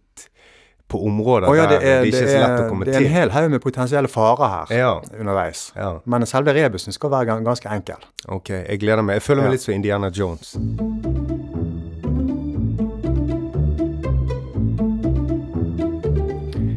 på 0.89 0.99
områder 1.07 1.47
oh, 1.49 1.55
ja, 1.57 1.63
det 1.65 1.79
der 1.81 1.87
er, 1.87 2.01
det 2.03 2.07
ikke 2.13 2.23
er 2.23 2.27
så 2.27 2.39
lett 2.47 2.59
å 2.59 2.69
komme 2.69 2.85
til. 2.85 2.93
det 2.93 3.01
er 3.01 3.05
en 3.07 3.13
hel 3.15 3.29
haug 3.33 3.49
med 3.51 3.61
potensielle 3.61 4.07
farer 4.11 4.49
her 4.69 4.77
Ja. 4.77 4.91
underveis. 5.19 5.71
Ja, 5.75 5.93
Men 6.05 6.25
selve 6.25 6.53
rebusen 6.53 6.93
skal 6.93 7.09
være 7.09 7.39
ganske 7.43 7.69
enkel. 7.69 7.95
ok. 8.27 8.49
Jeg 8.69 8.79
gleder 8.79 9.01
meg. 9.01 9.13
Jeg 9.15 9.21
føler 9.23 9.41
meg 9.41 9.49
Ja. 9.49 9.51
litt 9.57 9.61
som 9.61 9.73
Indiana 9.73 10.09
Jones. 10.13 10.57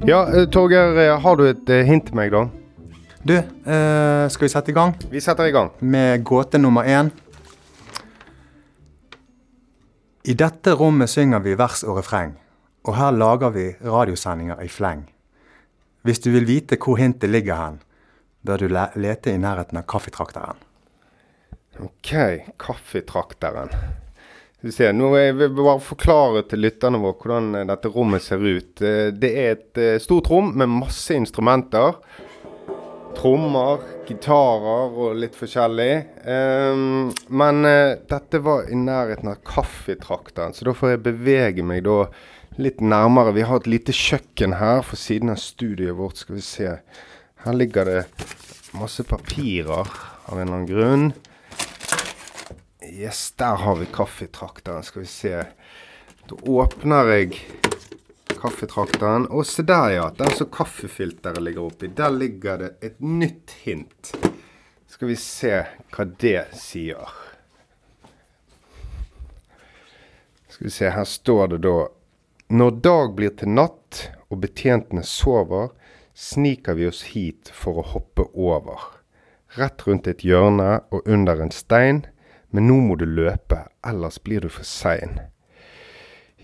Ja, 0.06 0.20
eh, 0.34 0.46
Torgeir, 0.48 0.98
eh, 0.98 1.18
har 1.20 1.36
du 1.36 1.48
et 1.50 1.68
eh, 1.72 1.82
hint 1.86 2.06
til 2.06 2.14
meg, 2.16 2.30
da? 2.30 2.44
Du, 3.26 3.34
eh, 3.34 4.26
skal 4.30 4.46
vi 4.46 4.50
sette 4.52 4.70
i 4.70 4.74
gang 4.76 4.92
Vi 5.10 5.18
setter 5.20 5.48
i 5.48 5.54
gang. 5.54 5.70
med 5.80 6.22
gåte 6.24 6.58
nummer 6.58 6.84
én? 6.86 7.10
I 10.24 10.34
dette 10.34 10.74
rommet 10.78 11.10
synger 11.10 11.38
vi 11.42 11.54
vers 11.58 11.82
og 11.84 11.98
refreng, 11.98 12.36
og 12.86 12.94
her 12.94 13.10
lager 13.14 13.50
vi 13.54 13.66
radiosendinger 13.82 14.62
i 14.62 14.70
fleng. 14.70 15.04
Hvis 16.06 16.22
du 16.22 16.30
vil 16.30 16.46
vite 16.46 16.78
hvor 16.78 17.00
hintet 17.00 17.32
ligger 17.32 17.58
hen, 17.58 17.80
bør 18.46 18.62
du 18.62 18.68
lete 18.70 19.34
i 19.34 19.40
nærheten 19.42 19.80
av 19.80 19.88
kaffetrakteren. 19.90 20.60
Ok, 21.82 22.12
kaffetrakteren. 22.62 23.72
Vi 24.64 24.86
nå 24.96 25.10
vil 25.12 25.42
jeg 25.44 25.54
bare 25.58 25.80
forklare 25.84 26.44
til 26.48 26.62
lytterne 26.64 26.98
våre 27.02 27.18
hvordan 27.20 27.68
dette 27.68 27.90
rommet 27.92 28.24
ser 28.24 28.40
ut. 28.40 28.80
Eh, 28.80 29.10
Det 29.12 29.32
er 29.36 29.50
et 29.52 29.78
eh, 29.78 29.98
stort 30.00 30.30
rom 30.30 30.54
med 30.56 30.70
masse 30.72 31.14
instrumenter. 31.14 31.98
Trommer, 33.16 33.80
gitarer 34.06 34.92
og 34.92 35.16
litt 35.18 35.36
forskjellig. 35.38 35.92
Um, 36.28 37.10
men 37.28 37.64
uh, 37.64 37.96
dette 38.08 38.40
var 38.44 38.68
i 38.68 38.76
nærheten 38.78 39.30
av 39.32 39.40
kaffetrakteren, 39.48 40.54
så 40.54 40.68
da 40.68 40.74
får 40.76 40.94
jeg 40.94 41.04
bevege 41.06 41.64
meg 41.66 41.86
da 41.88 42.04
litt 42.60 42.80
nærmere. 42.84 43.34
Vi 43.36 43.46
har 43.48 43.62
et 43.62 43.70
lite 43.70 43.94
kjøkken 43.96 44.58
her 44.60 44.82
for 44.86 45.00
siden 45.00 45.32
av 45.32 45.40
studioet 45.40 45.96
vårt. 45.98 46.20
Skal 46.22 46.38
vi 46.38 46.44
se. 46.44 46.74
Her 47.44 47.56
ligger 47.56 47.88
det 47.88 48.04
masse 48.76 49.04
papirer 49.06 49.88
av 50.26 50.36
en 50.36 50.42
eller 50.42 50.56
annen 50.56 50.68
grunn. 50.70 51.08
Yes, 52.86 53.32
der 53.36 53.56
har 53.64 53.80
vi 53.80 53.88
kaffetrakteren. 53.92 54.84
Skal 54.86 55.04
vi 55.04 55.10
se. 55.10 55.42
Da 56.26 56.38
åpner 56.42 57.12
jeg 57.14 57.40
kaffetrakteren. 58.40 59.26
Og 59.30 59.46
se 59.46 59.64
der, 59.66 59.90
ja. 59.96 60.08
Der 60.18 60.34
som 60.36 60.50
kaffefilteret 60.52 61.42
ligger 61.42 61.68
oppi. 61.68 61.88
Der 61.88 62.10
ligger 62.10 62.58
det 62.62 62.72
et 62.80 63.00
nytt 63.00 63.56
hint. 63.64 64.12
Skal 64.86 65.08
vi 65.08 65.16
se 65.20 65.62
hva 65.92 66.06
det 66.20 66.46
sier. 66.56 67.16
Skal 70.48 70.70
vi 70.70 70.72
se, 70.72 70.90
her 70.90 71.04
står 71.04 71.54
det 71.54 71.62
da 71.66 71.76
Når 72.48 72.76
dag 72.80 73.14
blir 73.18 73.32
til 73.36 73.50
natt 73.50 74.04
og 74.30 74.38
betjentene 74.44 75.02
sover, 75.02 75.72
sniker 76.14 76.78
vi 76.78 76.86
oss 76.88 77.02
hit 77.12 77.50
for 77.52 77.82
å 77.82 77.88
hoppe 77.92 78.28
over. 78.32 78.86
Rett 79.58 79.82
rundt 79.86 80.06
et 80.06 80.24
hjørne 80.24 80.80
og 80.94 81.08
under 81.10 81.42
en 81.42 81.52
stein, 81.52 82.04
men 82.50 82.70
nå 82.70 82.78
må 82.86 82.96
du 82.96 83.04
løpe, 83.04 83.66
ellers 83.84 84.16
blir 84.22 84.46
du 84.46 84.48
for 84.48 84.64
sein. 84.64 85.18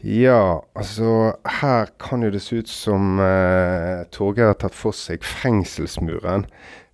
Ja, 0.03 0.65
altså 0.75 1.37
her 1.61 1.87
kan 2.03 2.25
jo 2.27 2.31
det 2.35 2.43
se 2.43 2.59
ut 2.59 2.69
som 2.69 3.21
eh, 3.23 4.03
Torgeir 4.11 4.51
har 4.51 4.59
tatt 4.59 4.75
for 4.75 4.97
seg 4.99 5.23
fengselsmuren. 5.23 6.49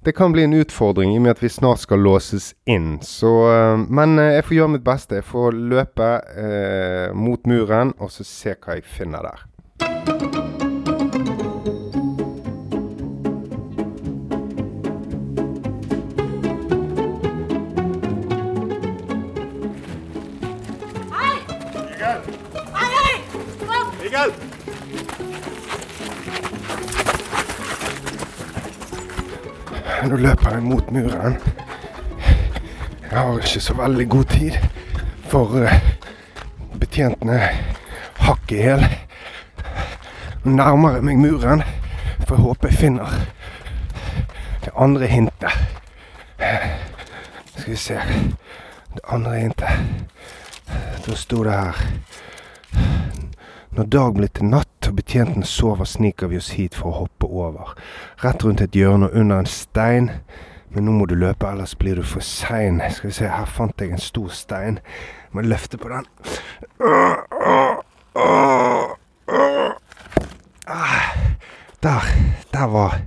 Det 0.05 0.13
kan 0.13 0.33
bli 0.33 0.45
en 0.45 0.53
utfordring 0.53 1.15
i 1.15 1.17
og 1.17 1.25
med 1.25 1.31
at 1.39 1.43
vi 1.43 1.49
snart 1.49 1.81
skal 1.87 2.05
låses 2.05 2.53
inn. 2.69 2.99
Så, 3.01 3.33
eh, 3.49 3.81
men 3.89 4.19
eh, 4.21 4.35
jeg 4.37 4.45
får 4.45 4.59
gjøre 4.59 4.75
mitt 4.77 4.85
beste. 4.85 5.23
Jeg 5.23 5.29
får 5.31 5.57
løpe 5.73 6.13
eh, 6.37 7.17
mot 7.17 7.49
muren 7.49 7.97
og 7.97 8.13
så 8.13 8.29
se 8.29 8.59
hva 8.61 8.77
jeg 8.77 8.85
finner 8.85 9.33
der. 9.33 10.58
Nå 30.03 30.17
løper 30.17 30.51
jeg 30.55 30.63
mot 30.63 30.91
muren. 30.91 31.37
Jeg 33.11 33.19
har 33.19 33.39
ikke 33.39 33.61
så 33.61 33.75
veldig 33.75 34.09
god 34.09 34.25
tid, 34.25 34.59
for 35.27 35.57
eh, 35.59 35.75
betjentene 36.81 37.39
hakk 38.23 38.53
i 38.53 38.61
hæl. 38.63 38.85
Nærmer 40.45 40.95
jeg 40.95 41.05
meg 41.05 41.19
muren, 41.19 41.65
for 42.27 42.37
jeg 42.37 42.45
håper 42.45 42.69
jeg 42.69 42.79
finner 42.79 43.19
det 44.65 44.71
andre 44.77 45.07
hintet. 45.07 45.59
Skal 47.57 47.71
vi 47.71 47.77
se 47.77 47.99
Det 48.95 49.01
andre 49.09 49.35
hintet. 49.41 49.69
Da 51.07 51.15
sto 51.15 51.45
det 51.45 51.53
her 51.53 51.83
Når 53.71 53.85
dag 53.85 54.15
blir 54.15 54.31
til 54.33 54.49
natt 54.49 54.89
og 54.89 54.97
betjentene 54.97 55.47
sover, 55.47 55.85
sniker 55.85 56.31
vi 56.31 56.39
oss 56.41 56.55
hit 56.57 56.75
for 56.79 56.91
å 56.91 57.05
hoppe 57.05 57.29
over. 57.29 57.75
Rett 58.25 58.45
rundt 58.45 58.63
et 58.65 58.77
hjørne 58.77 59.11
og 59.11 59.17
under 59.21 59.43
en 59.43 59.51
stein. 59.51 60.11
Men 60.73 60.85
nå 60.85 60.95
må 60.97 61.07
du 61.09 61.15
løpe, 61.17 61.49
ellers 61.49 61.75
blir 61.79 61.97
du 61.97 62.05
for 62.05 62.25
sein. 62.25 62.81
Skal 62.93 63.11
vi 63.11 63.17
se, 63.17 63.29
her 63.29 63.49
fant 63.49 63.81
jeg 63.81 63.93
en 63.93 64.03
stor 64.03 64.29
stein. 64.33 64.81
Jeg 65.29 65.37
må 65.37 65.45
løfte 65.45 65.81
på 65.81 65.89
den. 65.93 66.09
Der. 71.83 72.11
Der 72.53 72.67
var 72.67 73.01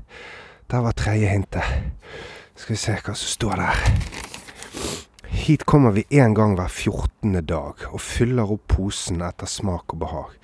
Der 0.72 0.78
var 0.78 0.92
tredje 0.92 1.28
hintet. 1.28 1.64
Skal 2.56 2.74
vi 2.74 2.78
se 2.78 2.94
hva 3.04 3.14
som 3.14 3.28
står 3.28 3.56
der. 3.60 4.31
Hit 5.42 5.64
kommer 5.64 5.92
vi 5.92 6.04
en 6.10 6.34
gang 6.34 6.52
hver 6.54 6.68
14. 6.70 7.40
dag 7.50 7.86
og 7.90 8.02
fyller 8.06 8.52
opp 8.54 8.68
posen 8.76 9.24
etter 9.26 9.50
smak 9.50 9.96
og 9.96 10.04
behag. 10.04 10.36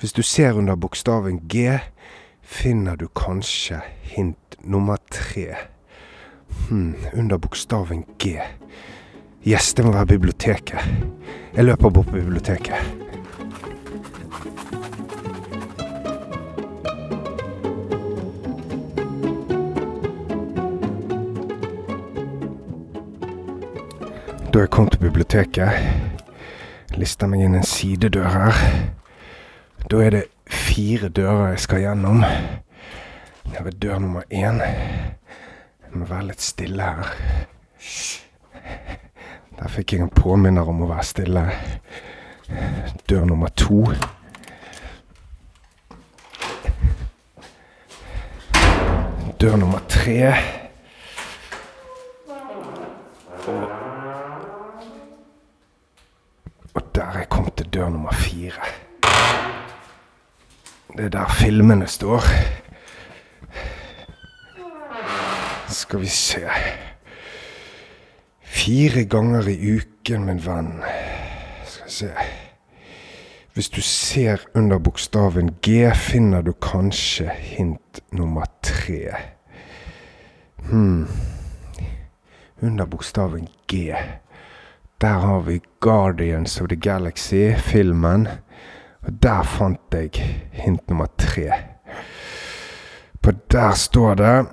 Hvis 0.00 0.14
du 0.16 0.22
ser 0.24 0.56
under 0.56 0.78
bokstaven 0.80 1.42
G, 1.52 1.74
finner 2.40 2.96
du 2.96 3.10
kanskje 3.12 3.82
hint 4.14 4.56
nummer 4.64 4.96
tre. 5.12 5.52
Hm, 6.70 6.94
under 7.12 7.36
bokstaven 7.36 8.06
G. 8.16 8.38
Yes, 9.44 9.74
det 9.76 9.84
må 9.84 9.92
være 9.92 10.14
biblioteket. 10.14 10.80
Jeg 11.52 11.68
løper 11.68 11.92
bort 11.92 12.08
på 12.08 12.16
biblioteket. 12.16 13.07
Da 24.58 24.62
jeg 24.62 24.70
kom 24.70 24.88
til 24.90 24.98
biblioteket. 24.98 25.70
lista 26.98 27.26
meg 27.30 27.44
inn 27.46 27.54
en 27.54 27.62
sidedør 27.62 28.24
her. 28.26 28.56
Da 29.86 30.00
er 30.02 30.10
det 30.10 30.22
fire 30.50 31.08
dører 31.08 31.52
jeg 31.52 31.60
skal 31.62 31.84
gjennom. 31.84 32.24
Det 33.44 33.54
er 33.54 33.62
ved 33.62 33.78
dør 33.78 33.98
nummer 33.98 34.22
én. 34.34 34.58
Jeg 34.58 35.94
må 35.94 36.04
være 36.10 36.26
litt 36.32 36.42
stille 36.42 36.82
her. 36.82 37.14
Der 39.60 39.68
fikk 39.68 39.92
jeg 39.92 40.02
en 40.02 40.10
påminner 40.10 40.66
om 40.66 40.82
å 40.82 40.90
være 40.90 41.06
stille. 41.06 41.46
Dør 43.06 43.30
nummer 43.30 43.54
to. 43.54 43.84
Dør 49.38 49.56
nummer 49.56 49.86
tre. 49.88 50.34
Og 56.78 56.94
der 56.94 57.02
er 57.02 57.18
jeg 57.18 57.28
kommet 57.28 57.54
til 57.57 57.57
dør 57.74 57.88
nummer 57.88 58.12
fire. 58.12 58.62
Det 60.96 61.04
er 61.04 61.08
der 61.08 61.28
filmene 61.28 61.86
står. 61.86 62.22
Skal 65.68 66.00
vi 66.00 66.06
se 66.06 66.40
Fire 68.40 69.04
ganger 69.04 69.48
i 69.48 69.76
uken, 69.76 70.24
min 70.24 70.40
venn. 70.46 70.82
Skal 71.66 71.86
vi 71.86 71.92
se 71.92 72.10
Hvis 73.54 73.68
du 73.68 73.80
ser 73.80 74.36
under 74.54 74.78
bokstaven 74.78 75.54
G, 75.62 75.90
finner 75.94 76.42
du 76.42 76.52
kanskje 76.52 77.30
hint 77.30 78.00
nummer 78.12 78.44
tre. 78.62 79.14
Hm. 80.70 81.08
Under 82.62 82.84
bokstaven 82.86 83.48
G. 83.66 83.94
Der 85.00 85.18
har 85.18 85.40
vi 85.40 85.60
Guardians 85.80 86.60
of 86.60 86.68
the 86.68 86.76
Galaxy-filmen. 86.76 88.28
Og 89.06 89.22
der 89.22 89.42
fant 89.42 89.94
jeg 89.94 90.10
hint 90.52 90.88
nummer 90.88 91.06
tre. 91.18 91.52
På 93.22 93.30
der 93.50 93.72
står 93.72 94.14
det 94.14 94.46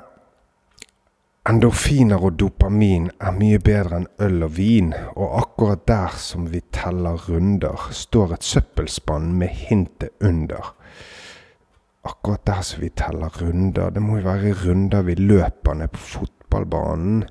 Endorfiner 1.49 2.21
og 2.25 2.39
dopamin 2.39 3.07
er 3.21 3.33
mye 3.33 3.57
bedre 3.61 3.99
enn 3.99 4.05
øl 4.21 4.45
og 4.45 4.55
vin, 4.57 4.93
og 5.13 5.35
akkurat 5.39 5.83
der 5.87 6.13
som 6.17 6.47
vi 6.49 6.61
teller 6.73 7.21
runder, 7.29 7.87
står 7.91 8.33
et 8.33 8.43
søppelspann 8.43 9.31
med 9.37 9.47
hintet 9.47 10.09
under. 10.21 10.73
Akkurat 12.05 12.45
der 12.47 12.61
som 12.61 12.81
vi 12.81 12.89
teller 12.89 13.33
runder, 13.41 13.89
det 13.89 14.01
må 14.01 14.17
jo 14.17 14.27
være 14.29 14.53
runder 14.61 15.05
vi 15.05 15.15
løper 15.15 15.73
ned 15.73 15.93
på 15.93 16.03
fotballbanen. 16.13 17.25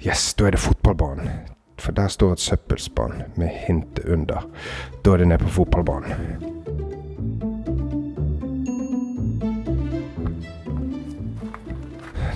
Yes, 0.00 0.34
da 0.34 0.48
er 0.48 0.56
det 0.56 0.64
fotballbanen. 0.64 1.32
For 1.80 1.96
der 1.96 2.08
står 2.12 2.32
et 2.32 2.40
søppelspann 2.44 3.22
med 3.40 3.48
hintet 3.48 4.04
under. 4.04 4.44
Da 5.04 5.14
er 5.14 5.22
det 5.22 5.28
ned 5.28 5.38
på 5.40 5.48
fotballbanen. 5.48 6.12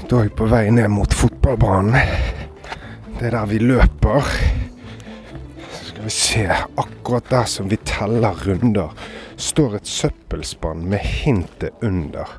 Da 0.08 0.16
er 0.16 0.28
jeg 0.28 0.32
på 0.36 0.48
vei 0.48 0.70
ned 0.72 0.88
mot 0.92 1.12
fotballbanen. 1.12 1.96
Det 3.18 3.28
er 3.28 3.36
der 3.36 3.50
vi 3.52 3.60
løper. 3.60 4.32
Så 5.72 5.90
skal 5.90 6.04
vi 6.04 6.14
se. 6.16 6.46
Akkurat 6.80 7.28
der 7.30 7.44
som 7.44 7.68
vi 7.70 7.76
teller 7.84 8.40
runder, 8.46 8.96
står 9.36 9.76
et 9.76 9.86
søppelspann 9.86 10.88
med 10.88 11.04
hintet 11.04 11.84
under. 11.84 12.38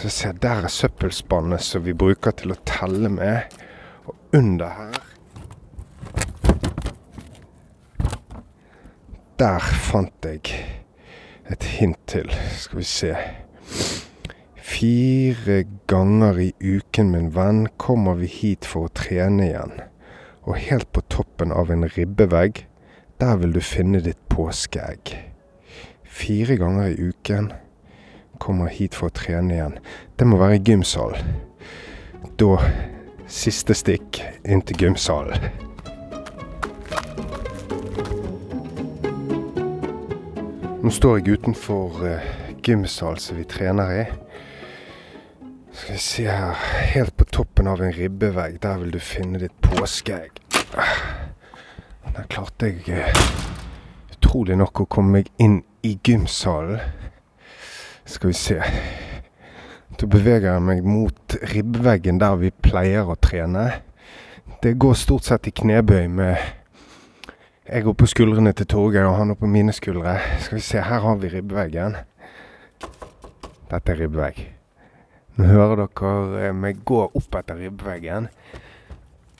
Så 0.00 0.08
se, 0.08 0.32
der 0.32 0.64
er 0.64 0.72
søppelspannet 0.72 1.60
som 1.60 1.84
vi 1.84 1.92
bruker 1.92 2.32
til 2.40 2.54
å 2.54 2.60
telle 2.64 3.12
med. 3.12 3.56
Og 4.06 4.16
under 4.36 4.76
her 4.78 5.09
Der 9.40 9.58
fant 9.58 10.26
jeg 10.26 10.50
et 11.48 11.62
hint 11.64 11.96
til. 12.06 12.26
Skal 12.60 12.78
vi 12.78 12.84
se. 12.84 13.12
Fire 14.60 15.62
ganger 15.88 16.36
i 16.44 16.48
uken, 16.60 17.08
min 17.14 17.30
venn, 17.32 17.62
kommer 17.80 18.18
vi 18.20 18.28
hit 18.28 18.68
for 18.68 18.90
å 18.90 18.92
trene 18.92 19.46
igjen. 19.46 19.72
Og 20.44 20.60
helt 20.60 20.90
på 20.92 21.00
toppen 21.08 21.54
av 21.56 21.72
en 21.72 21.88
ribbevegg, 21.88 22.66
der 23.16 23.40
vil 23.40 23.56
du 23.56 23.62
finne 23.64 24.02
ditt 24.04 24.20
påskeegg. 24.28 25.14
Fire 26.04 26.58
ganger 26.60 26.92
i 26.92 27.08
uken 27.08 27.48
kommer 28.44 28.68
hit 28.68 28.92
for 28.98 29.08
å 29.08 29.16
trene 29.22 29.56
igjen. 29.56 29.80
Det 30.20 30.28
må 30.28 30.36
være 30.36 30.60
i 30.60 30.64
gymsalen. 30.68 31.32
Da 32.36 32.60
siste 33.24 33.72
stikk 33.72 34.20
inn 34.44 34.60
til 34.68 34.84
gymsalen. 34.84 35.48
Nå 40.80 40.88
står 40.88 41.18
jeg 41.18 41.34
utenfor 41.36 41.98
uh, 42.08 42.28
gymsal 42.64 43.18
som 43.20 43.36
vi 43.36 43.42
trener 43.44 43.90
i. 43.92 44.04
Skal 45.76 45.92
vi 45.92 45.98
se 46.00 46.22
her. 46.24 46.62
Helt 46.94 47.12
på 47.20 47.26
toppen 47.28 47.68
av 47.68 47.82
en 47.84 47.92
ribbevegg. 47.92 48.56
Der 48.62 48.78
vil 48.80 48.94
du 48.94 48.96
finne 49.04 49.42
ditt 49.42 49.52
påskeegg. 49.60 50.40
Der 52.16 52.28
klarte 52.32 52.70
jeg 52.70 52.96
uh, 52.96 53.20
utrolig 54.14 54.56
nok 54.56 54.80
å 54.80 54.86
komme 54.88 55.18
meg 55.18 55.28
inn 55.36 55.58
i 55.84 55.98
gymsalen. 56.00 56.80
Skal 58.08 58.32
vi 58.32 58.38
se. 58.40 58.56
Da 60.00 60.08
beveger 60.08 60.54
jeg 60.54 60.64
meg 60.64 60.80
mot 60.88 61.36
ribbeveggen 61.52 62.22
der 62.24 62.40
vi 62.40 62.54
pleier 62.56 63.12
å 63.12 63.20
trene. 63.20 63.66
Det 64.64 64.78
går 64.80 64.96
stort 64.96 65.28
sett 65.28 65.52
i 65.52 65.52
knebøy 65.60 66.08
med 66.08 66.40
jeg 67.70 67.84
går 67.86 67.94
på 67.94 68.06
skuldrene 68.10 68.52
til 68.52 68.66
Torgeir, 68.66 69.06
og 69.06 69.16
han 69.20 69.30
er 69.30 69.38
på 69.38 69.46
mine 69.46 69.72
skuldre. 69.72 70.16
Skal 70.42 70.58
vi 70.58 70.62
se, 70.64 70.80
her 70.82 71.04
har 71.04 71.18
vi 71.22 71.28
ribbeveggen. 71.30 71.96
Dette 73.70 73.92
er 73.92 74.00
ribbevegg. 74.00 74.40
Nå 75.38 75.46
hører 75.46 75.84
dere 75.84 76.50
meg 76.56 76.80
gå 76.84 77.04
opp 77.06 77.36
etter 77.38 77.60
ribbeveggen. 77.60 78.26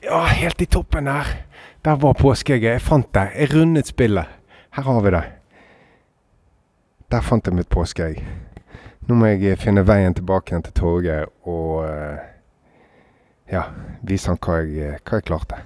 Ja, 0.05 0.23
helt 0.31 0.63
i 0.63 0.65
toppen 0.65 1.09
der. 1.11 1.27
Der 1.83 1.99
var 1.99 2.15
påskeegget. 2.17 2.77
Jeg 2.77 2.81
fant 2.81 3.11
det. 3.13 3.27
Jeg 3.35 3.51
rundet 3.53 3.91
spillet. 3.91 4.25
Her 4.71 4.83
har 4.87 5.01
vi 5.01 5.11
det. 5.11 5.23
Der 7.11 7.21
fant 7.21 7.47
jeg 7.47 7.57
mitt 7.57 7.69
påskeegg. 7.69 8.23
Nå 9.09 9.17
må 9.19 9.33
jeg 9.33 9.59
finne 9.59 9.83
veien 9.83 10.15
tilbake 10.15 10.53
igjen 10.53 10.63
til 10.63 10.77
Torgeir 10.77 11.27
og 11.43 11.83
ja, 13.51 13.65
vise 14.07 14.31
han 14.31 14.39
hva 14.39 14.61
jeg, 14.63 15.01
hva 15.03 15.19
jeg 15.19 15.27
klarte. 15.27 15.59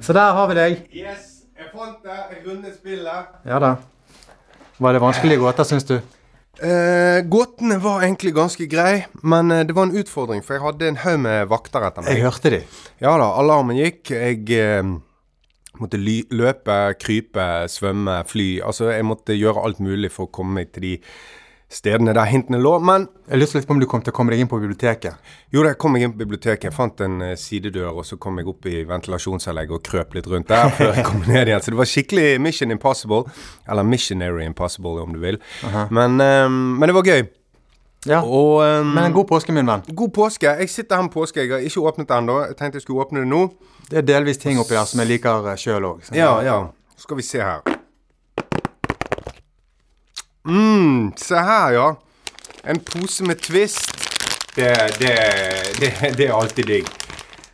Så 0.00 0.16
der 0.16 0.32
har 0.32 0.48
vi 0.48 0.56
deg. 0.56 0.78
Yes, 0.96 1.26
jeg 1.58 1.68
fant 1.74 2.00
det. 2.04 2.16
Jeg 2.32 2.46
rundet 2.46 2.78
spillet. 2.78 3.34
Ja 3.44 3.58
da. 3.60 3.74
Var 4.80 4.96
det 4.96 5.02
vanskelige 5.02 5.42
gåter, 5.42 5.66
syns 5.68 5.84
du? 5.84 5.98
Eh, 6.60 7.20
gåtene 7.28 7.76
var 7.80 8.02
egentlig 8.04 8.32
ganske 8.36 8.66
greie, 8.68 9.04
men 9.22 9.52
eh, 9.52 9.62
det 9.64 9.76
var 9.76 9.86
en 9.88 9.96
utfordring, 9.96 10.42
for 10.44 10.56
jeg 10.56 10.64
hadde 10.64 10.88
en 10.88 10.98
haug 11.04 11.20
med 11.24 11.46
vakter 11.52 11.84
etter 11.86 12.04
meg. 12.04 12.16
Jeg 12.16 12.26
hørte 12.26 12.52
de. 12.52 12.62
Ja 13.00 13.14
da, 13.20 13.28
alarmen 13.40 13.78
gikk. 13.78 14.10
Jeg 14.12 14.44
eh, 14.56 14.90
måtte 15.80 16.00
ly 16.00 16.18
løpe, 16.36 16.78
krype, 17.00 17.46
svømme, 17.72 18.22
fly. 18.28 18.48
Altså, 18.66 18.90
jeg 18.92 19.06
måtte 19.08 19.36
gjøre 19.36 19.64
alt 19.64 19.80
mulig 19.84 20.12
for 20.16 20.28
å 20.28 20.34
komme 20.40 20.60
meg 20.60 20.72
til 20.74 20.88
de 20.88 20.94
stedene 21.70 22.12
der 22.16 22.26
hintene 22.26 22.58
lå. 22.58 22.72
Men 22.82 23.04
Jeg 23.30 23.38
lurte 23.38 23.58
litt 23.60 23.66
på 23.68 23.74
om 23.76 23.80
du 23.80 23.86
kom 23.86 24.02
til 24.02 24.10
å 24.10 24.16
komme 24.16 24.32
deg 24.34 24.40
inn 24.42 24.48
på 24.50 24.58
biblioteket. 24.58 25.14
jo, 25.54 25.62
da 25.62 25.68
jeg 25.70 25.78
kom 25.78 25.92
meg 25.94 26.02
inn 26.02 26.12
på 26.12 26.18
biblioteket. 26.24 26.64
Jeg 26.70 26.74
fant 26.74 27.00
en 27.06 27.20
eh, 27.22 27.36
sidedør, 27.38 27.92
og 28.00 28.04
så 28.08 28.18
kom 28.18 28.38
jeg 28.38 28.48
opp 28.50 28.66
i 28.66 28.82
ventilasjonsanlegget 28.88 29.76
og 29.78 29.82
krøp 29.86 30.14
litt 30.18 30.26
rundt 30.26 30.48
der 30.50 30.68
før 30.74 30.94
jeg 30.98 31.04
kom 31.06 31.22
ned 31.28 31.46
igjen. 31.48 31.60
Så 31.62 31.70
det 31.70 31.78
var 31.78 31.90
skikkelig 31.92 32.40
Mission 32.42 32.70
Impossible. 32.74 33.22
Eller 33.70 33.82
Missionary 33.86 34.44
Impossible, 34.50 34.98
om 35.02 35.12
du 35.14 35.20
vil. 35.22 35.38
men, 35.90 36.18
um, 36.20 36.76
men 36.80 36.88
det 36.90 36.94
var 36.98 37.06
gøy. 37.06 37.22
Ja. 38.08 38.22
Og 38.24 38.62
um, 38.64 38.94
Men 38.94 39.04
en 39.10 39.12
god 39.12 39.26
påske, 39.28 39.52
min 39.52 39.66
venn. 39.68 39.82
god 39.94 40.08
påske. 40.16 40.48
Jeg 40.58 40.70
sitter 40.72 40.96
her 40.96 41.02
med 41.02 41.12
påske. 41.12 41.40
Jeg 41.44 41.50
har 41.52 41.60
ikke 41.60 41.80
åpnet 41.84 42.08
det 42.08 42.16
ennå. 42.16 42.38
Jeg 42.48 42.56
tenkte 42.56 42.80
jeg 42.80 42.82
skulle 42.86 43.04
åpne 43.04 43.20
det 43.20 43.28
nå. 43.28 43.42
Det 43.90 43.98
er 43.98 44.06
delvis 44.08 44.38
ting 44.40 44.58
oppi 44.58 44.72
der 44.74 44.88
som 44.88 45.02
jeg 45.04 45.08
liker 45.08 45.50
sjøl 45.60 45.84
òg. 45.84 46.08
Ja, 46.16 46.40
ja. 46.42 46.58
Skal 46.96 47.16
vi 47.20 47.22
se 47.22 47.38
her. 47.44 47.60
Mm, 50.44 51.12
se 51.16 51.34
her, 51.34 51.72
ja. 51.72 51.88
En 52.64 52.80
pose 52.80 53.24
med 53.24 53.40
Twist. 53.40 53.96
Det, 54.54 54.72
det, 54.98 55.14
det, 55.80 56.14
det 56.16 56.26
er 56.26 56.32
alltid 56.34 56.66
digg. 56.66 56.88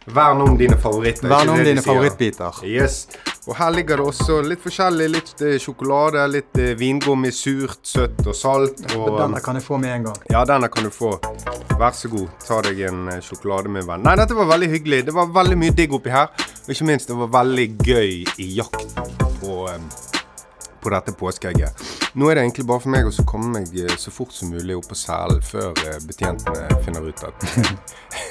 Vern 0.07 0.40
om 0.40 0.59
dine 0.59 0.77
favoritter. 0.79 1.29
Vern 1.29 1.49
om 1.49 1.64
dine 1.64 1.83
favorittbiter. 1.83 2.62
Yes. 2.64 3.09
Og 3.46 3.55
her 3.59 3.70
ligger 3.70 4.01
det 4.01 4.07
også 4.07 4.40
litt 4.42 4.62
forskjellig. 4.62 5.07
Litt 5.11 5.42
eh, 5.42 5.57
sjokolade, 5.62 6.25
litt 6.31 6.59
eh, 6.59 6.72
vingummi, 6.79 7.31
surt, 7.35 7.79
søtt 7.87 8.22
og 8.27 8.35
salt. 8.35 8.83
Og, 8.96 9.18
Denne 9.20 9.42
kan 9.42 9.59
jeg 9.59 9.66
få 9.66 9.79
med 9.83 9.92
en 9.96 10.09
gang. 10.09 10.18
ja, 10.31 10.42
denne 10.46 10.70
kan 10.70 10.87
du 10.87 10.90
få. 10.94 11.12
Vær 11.79 11.94
så 11.94 12.11
god. 12.11 12.27
Ta 12.42 12.59
deg 12.66 12.83
en 12.88 13.07
eh, 13.12 13.22
sjokolade, 13.22 13.70
min 13.70 13.87
venn. 13.87 14.03
Nei, 14.07 14.16
dette 14.18 14.35
var 14.38 14.51
veldig 14.51 14.70
hyggelig. 14.75 15.05
Det 15.11 15.14
var 15.14 15.31
veldig 15.35 15.59
mye 15.62 15.75
digg 15.79 15.94
oppi 15.94 16.14
her. 16.14 16.31
Og 16.66 16.75
ikke 16.75 16.88
minst, 16.90 17.11
det 17.11 17.18
var 17.22 17.31
veldig 17.42 17.68
gøy 17.87 18.12
i 18.42 18.51
jakten 18.59 19.14
på, 19.42 19.59
eh, 19.75 20.15
på 20.87 20.94
dette 20.94 21.14
påskeegget. 21.18 21.85
Nå 22.14 22.31
er 22.31 22.38
det 22.38 22.46
egentlig 22.46 22.66
bare 22.70 22.85
for 22.85 22.94
meg 22.94 23.09
å 23.11 23.27
komme 23.29 23.59
meg 23.59 23.75
eh, 23.75 23.96
så 23.99 24.12
fort 24.14 24.35
som 24.35 24.53
mulig 24.55 24.79
opp 24.79 24.87
på 24.92 24.99
selen 24.99 25.42
før 25.44 25.75
eh, 25.87 25.99
betjentene 26.07 26.81
finner 26.87 27.07
ut 27.11 27.25
at 27.27 27.46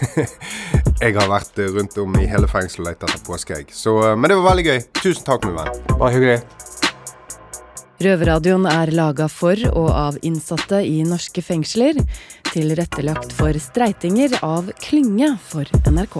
jeg 1.03 1.17
har 1.17 1.27
vært 1.31 1.59
eh, 1.59 1.73
rundt 1.75 1.97
om 2.01 2.15
i 2.21 2.27
hele 2.29 2.47
fengselet 2.51 2.85
og 2.85 2.89
lett 2.89 3.03
etter 3.09 3.25
påskeegg. 3.27 3.75
Så, 3.75 3.97
eh, 4.07 4.15
men 4.15 4.31
det 4.31 4.39
var 4.39 4.53
veldig 4.53 4.67
gøy. 4.69 4.79
Tusen 5.01 5.27
takk, 5.27 5.47
min 5.47 5.59
venn. 5.59 5.83
Bare 5.99 6.13
hyggelig. 6.15 6.39
Røverradioen 8.05 8.65
er 8.67 8.91
laga 8.91 9.29
for 9.31 9.59
og 9.71 9.89
av 9.91 10.17
innsatte 10.27 10.81
i 10.83 10.99
norske 11.07 11.43
fengsler. 11.45 11.99
Tilrettelagt 12.51 13.31
for 13.35 13.55
streitinger 13.59 14.35
av 14.43 14.71
Klynge 14.83 15.35
for 15.43 15.69
NRK. 15.87 16.19